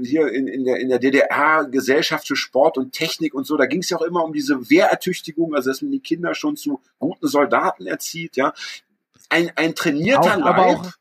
[0.05, 3.66] hier in, in der, in der DDR, Gesellschaft für Sport und Technik und so, da
[3.66, 6.80] ging es ja auch immer um diese Wehrertüchtigung, also dass man die Kinder schon zu
[6.99, 8.53] guten Soldaten erzieht, ja.
[9.28, 10.92] Ein, ein trainierter Auch- Leib, aber auch-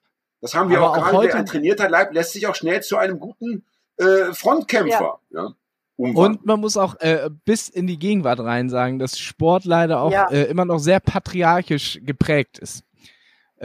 [0.41, 2.81] das haben wir aber auch auch gerade, heute- ein trainierter Leib lässt sich auch schnell
[2.83, 3.63] zu einem guten
[3.97, 5.53] äh, Frontkämpfer, ja.
[5.95, 6.35] umwandeln.
[6.37, 10.11] Und man muss auch äh, bis in die Gegenwart rein sagen, dass Sport leider auch
[10.11, 10.27] Ja.
[10.29, 12.83] äh, immer noch sehr patriarchisch geprägt ist.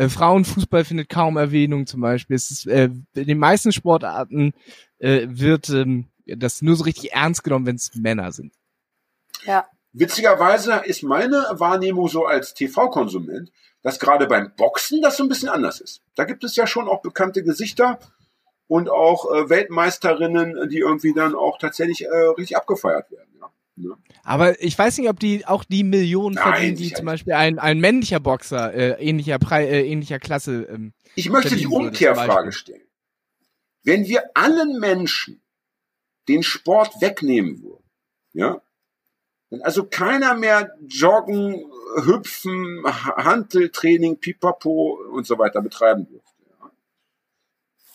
[0.00, 2.34] Äh, Frauenfußball findet kaum Erwähnung zum Beispiel.
[2.34, 4.54] Es ist, äh, in den meisten Sportarten
[4.98, 8.54] äh, wird ähm, das nur so richtig ernst genommen, wenn es Männer sind.
[9.44, 9.66] Ja.
[9.92, 13.50] Witzigerweise ist meine Wahrnehmung so als TV-Konsument,
[13.82, 16.00] dass gerade beim Boxen das so ein bisschen anders ist.
[16.14, 17.98] Da gibt es ja schon auch bekannte Gesichter
[18.68, 23.34] und auch äh, Weltmeisterinnen, die irgendwie dann auch tatsächlich äh, richtig abgefeiert werden.
[23.38, 23.50] Ja.
[23.82, 23.94] Ne?
[24.22, 27.06] Aber ich weiß nicht, ob die auch die Millionen Nein, verdienen, die zum.
[27.06, 30.66] Beispiel ein, ein männlicher Boxer äh, ähnlicher, Pre äh, ähnlicher Klasse.
[30.70, 32.82] Ähm, Ich möchte die würde, Umkehrfrage stellen.
[33.82, 35.40] Wenn wir allen Menschen
[36.28, 37.84] den Sport wegnehmen würden,
[38.34, 38.60] ja,
[39.48, 41.64] wenn also keiner mehr Joggen,
[42.04, 46.70] Hüpfen, Ha- Hanteltraining, Pipapo und so weiter betreiben dürfte, ja,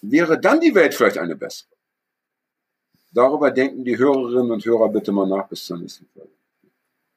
[0.01, 1.69] wäre dann die Welt vielleicht eine bessere.
[3.15, 6.31] Darüber denken die Hörerinnen und Hörer bitte mal nach bis zur nächsten Folge.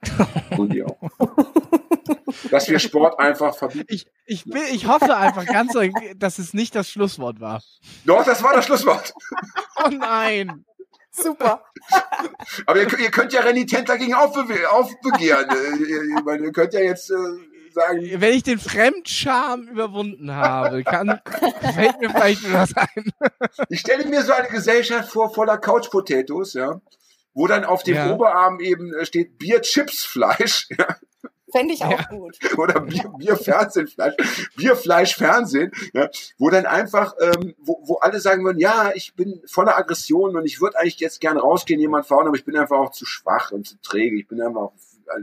[0.57, 0.97] Und die auch.
[2.53, 3.87] Dass wir Sport einfach verbieten.
[3.89, 5.75] ich, ich, will, ich hoffe einfach ganz,
[6.17, 7.61] dass es nicht das Schlusswort war.
[8.05, 9.13] Doch, das war das Schlusswort.
[9.85, 10.65] Oh nein!
[11.11, 11.65] Super.
[12.67, 15.51] Aber ihr, ihr könnt ja renitent dagegen aufbe aufbegehren.
[15.51, 17.15] Äh, ihr, ich meine, ihr könnt ja jetzt äh,
[17.79, 21.21] sagen, Wenn ich den Fremdscham überwunden habe, kann,
[21.75, 23.13] fällt mir vielleicht wieder was ein.
[23.69, 26.81] ich stelle mir so eine Gesellschaft vor voller Couch Potatoes, ja,
[27.35, 28.13] wo dann auf dem Ja.
[28.13, 30.97] Oberarm eben äh, steht Bier Chips Fleisch, ja,
[31.51, 32.03] Fände ich auch Ja.
[32.11, 32.37] gut.
[32.59, 34.15] oder Bier, Bier Fernsehen Fleisch,
[34.57, 39.15] Bier Fleisch Fernsehen, ja, wo dann einfach, ähm, wo, wo alle sagen würden, ja, ich
[39.15, 42.57] bin voller Aggression und ich würde eigentlich jetzt gern rausgehen, jemand fahren, aber ich bin
[42.57, 44.19] einfach auch zu schwach und zu träge.
[44.19, 44.73] Ich bin einfach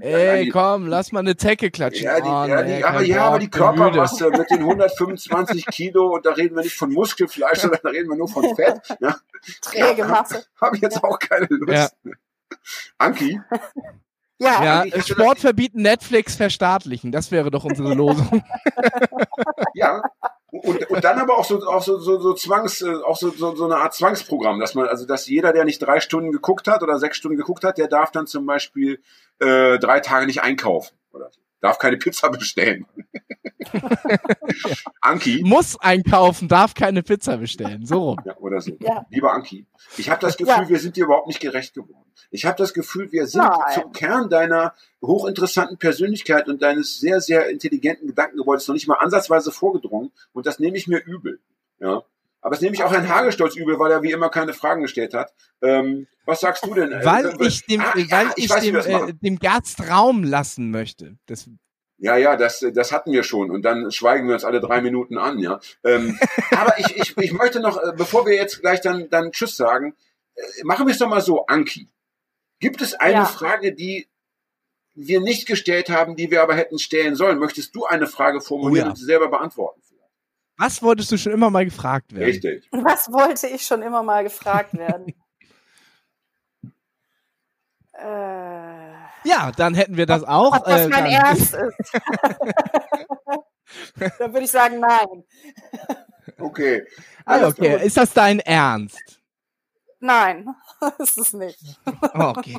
[0.02, 2.06] Ey, komm, lass mal eine Zecke klatschen.
[2.06, 3.50] Ja, die, Oh, ja, nee, die, aber ja, aber die.
[3.50, 8.10] Körpermasse mit den 125 Kilo und da reden wir nicht von Muskelfleisch, sondern da reden
[8.10, 8.82] wir nur von Fett.
[9.00, 9.18] Ja,
[9.62, 10.46] Träge Masse.
[10.60, 11.96] habe ich jetzt auch keine Lust.
[12.06, 12.14] Ja.
[12.98, 13.40] Anki,
[14.40, 14.84] Ja.
[14.86, 17.12] Ja, Sport verbieten, Netflix verstaatlichen.
[17.12, 18.44] Das wäre doch unsere Losung.
[19.74, 20.02] ja.
[20.52, 23.56] Und, und dann aber auch so, auch so, so, so Zwangs, äh, auch so, so,
[23.56, 26.82] so eine Art Zwangsprogramm, dass man, also dass jeder, der nicht drei Stunden geguckt hat
[26.82, 29.02] oder sechs Stunden geguckt hat, der darf dann zum Beispiel
[29.40, 31.42] äh, drei Tage nicht einkaufen oder so.
[31.66, 32.86] Darf keine Pizza bestellen.
[35.02, 37.86] Anki, Muss einkaufen, darf keine Pizza bestellen.
[37.86, 38.18] So rum.
[38.24, 38.78] Ja, oder so.
[38.80, 39.06] Ja.
[39.10, 39.66] Lieber Anki,
[39.98, 40.70] ich habe das Gefühl, Ja.
[40.70, 42.06] wir sind dir überhaupt nicht gerecht geworden.
[42.30, 43.74] Ich habe das Gefühl, wir sind Nein.
[43.74, 49.52] zum Kern deiner hochinteressanten Persönlichkeit und deines sehr, sehr intelligenten Gedankengebäudes noch nicht mal ansatzweise
[49.52, 50.12] vorgedrungen.
[50.34, 51.40] Und das nehme ich mir übel.
[51.80, 52.04] Ja.
[52.46, 55.16] Aber es nehme ich auch Herrn Hagestolz übel, weil er wie immer keine Fragen gestellt
[55.16, 55.34] hat.
[55.64, 56.92] Ähm, was sagst du denn?
[57.04, 60.70] Weil Äh, ich dem, ah, weil ja, ich weiß, dem, äh, dem Gast Raum lassen
[60.70, 61.18] möchte.
[61.26, 61.50] Das,
[61.98, 65.18] Ja, ja, das, das hatten wir schon und dann schweigen wir uns alle drei Minuten
[65.18, 65.60] an, ja.
[65.84, 66.20] Ähm,
[66.52, 69.96] aber ich, ich, ich möchte noch, äh, bevor wir jetzt gleich dann, dann Tschüss sagen,
[70.36, 71.90] äh, machen wir es doch mal so, Anki.
[72.60, 73.26] Gibt es eine Ja.
[73.26, 74.08] Frage, die
[74.94, 77.40] wir nicht gestellt haben, die wir aber hätten stellen sollen?
[77.40, 78.90] Möchtest du eine Frage formulieren Oh ja.
[78.92, 79.82] und sie selber beantworten?
[80.58, 82.26] Was wolltest du schon immer mal gefragt werden?
[82.26, 82.68] Richtig.
[82.72, 85.14] Was wollte ich schon immer mal gefragt werden?
[87.94, 88.94] äh,
[89.24, 90.56] Ja, dann hätten wir das auch.
[90.56, 91.92] ob das äh, mein Ernst ist.
[94.20, 95.24] Dann würde ich sagen, nein.
[96.40, 96.86] Okay.
[97.26, 97.72] Alles okay.
[97.74, 97.82] gut.
[97.82, 99.22] Ist das dein Ernst?
[100.00, 100.48] Nein,
[101.00, 101.60] ist es nicht.
[102.14, 102.58] Okay.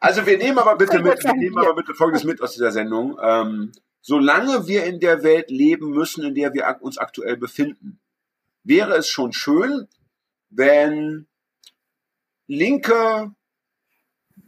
[0.00, 2.72] Also wir nehmen aber bitte mit, wir ein nehmen aber bitte Folgendes mit aus dieser
[2.72, 3.16] Sendung.
[3.22, 3.72] Ähm,
[4.04, 7.98] solange wir in der Welt leben müssen, in der wir uns aktuell befinden,
[8.62, 9.88] wäre es schon schön,
[10.50, 11.26] wenn
[12.46, 13.34] linke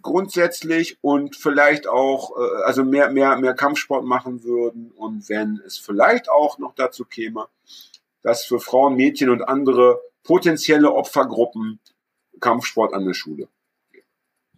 [0.02, 5.78] grundsätzlich und vielleicht auch, äh, also mehr, mehr, mehr Kampfsport machen würden und wenn es
[5.78, 7.48] vielleicht auch noch dazu käme,
[8.20, 11.80] dass für Frauen, Mädchen und andere potenzielle Opfergruppen
[12.40, 13.48] Kampfsport an der Schule.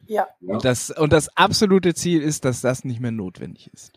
[0.07, 0.27] Ja.
[0.41, 0.55] Ja.
[0.55, 3.93] Und das, und das absolute Ziel ist, dass das nicht mehr notwendig ist.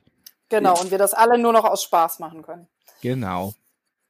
[0.51, 2.67] Genau, und wir das alle nur noch aus Spaß machen können.
[3.01, 3.53] Genau.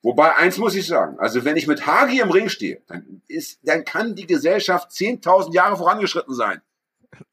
[0.03, 3.59] Wobei, eins muss ich sagen, also wenn ich mit Hagi im Ring stehe, dann ist,
[3.63, 6.61] dann kann die Gesellschaft 10.000 Jahre vorangeschritten sein.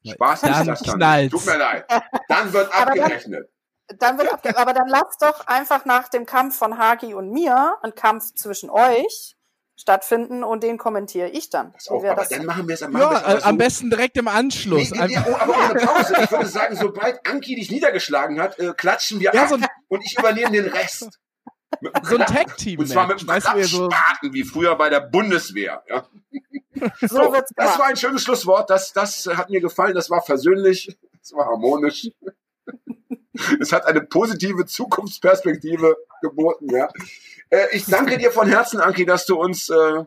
[0.05, 0.97] Spaß Dann ist das dann.
[0.97, 1.31] knallt's.
[1.31, 1.85] Tut mir leid.
[2.27, 3.49] Dann wird Aber dann- abgerechnet.
[3.97, 7.75] Dann wird abge aber dann lasst doch einfach nach dem Kampf von Hagi und mir
[7.81, 9.35] ein Kampf zwischen euch
[9.79, 11.73] stattfinden und den kommentiere ich dann.
[11.87, 13.57] Auf, wär aber das dann machen wir es machen Ja, äh, am so.
[13.57, 14.91] besten direkt im Anschluss.
[14.91, 16.15] Nee, nee, nee, oh, aber ohne Pause.
[16.21, 19.65] Ich würde sagen, sobald Anki dich niedergeschlagen hat, äh, klatschen wir Ja, ab so ein-
[19.87, 21.19] und ich übernehme den Rest.
[22.03, 22.79] So ein Tag-Team.
[22.79, 23.89] Und zwar mit einem du, wie so,
[24.33, 25.83] wie früher bei der Bundeswehr.
[25.87, 26.05] Ja.
[27.01, 28.69] So wird's Das war ein schönes Schlusswort.
[28.69, 29.93] Das, das hat mir gefallen.
[29.93, 30.97] Das war versöhnlich.
[31.19, 32.09] Das war harmonisch.
[33.61, 36.75] Es hat eine positive Zukunftsperspektive geboten.
[36.75, 36.89] Ja.
[37.49, 40.03] Äh, ich danke dir von Herzen, Anki, dass du uns äh,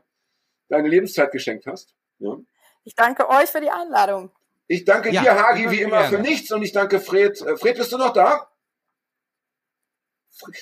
[0.69, 1.95] deine Lebenszeit geschenkt hast.
[2.19, 2.37] Ja.
[2.85, 4.31] Ich danke euch für die Einladung.
[4.69, 6.29] Ich danke Ja, dir, Hagi, wie immer für gerne.
[6.29, 7.41] nichts und ich danke Fred.
[7.43, 8.49] Äh, Fred, bist du noch da?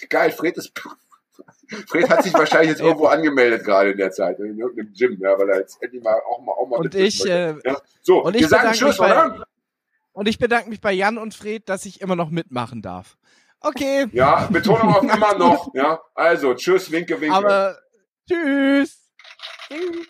[0.08, 0.72] Geil, Fred ist.
[1.88, 5.38] Fred hat sich wahrscheinlich jetzt irgendwo angemeldet gerade in der Zeit, in irgendeinem Gym, ja,
[5.38, 7.80] weil er jetzt endlich mal auch mal auch mal Und ich, äh, ja.
[8.02, 9.46] So, und ich wir sagen bedanke Tschüss, mich bei- oder?
[10.12, 13.16] und ich bedanke mich bei Jan und Fred, dass ich immer noch mitmachen darf.
[13.60, 15.70] Okay, Ja, Betonung auf immer noch.
[15.74, 17.34] Ja, also Tschüss, winke, winke.
[17.34, 17.78] aber
[18.28, 19.10] tschüss.
[19.68, 20.06] Tschüss.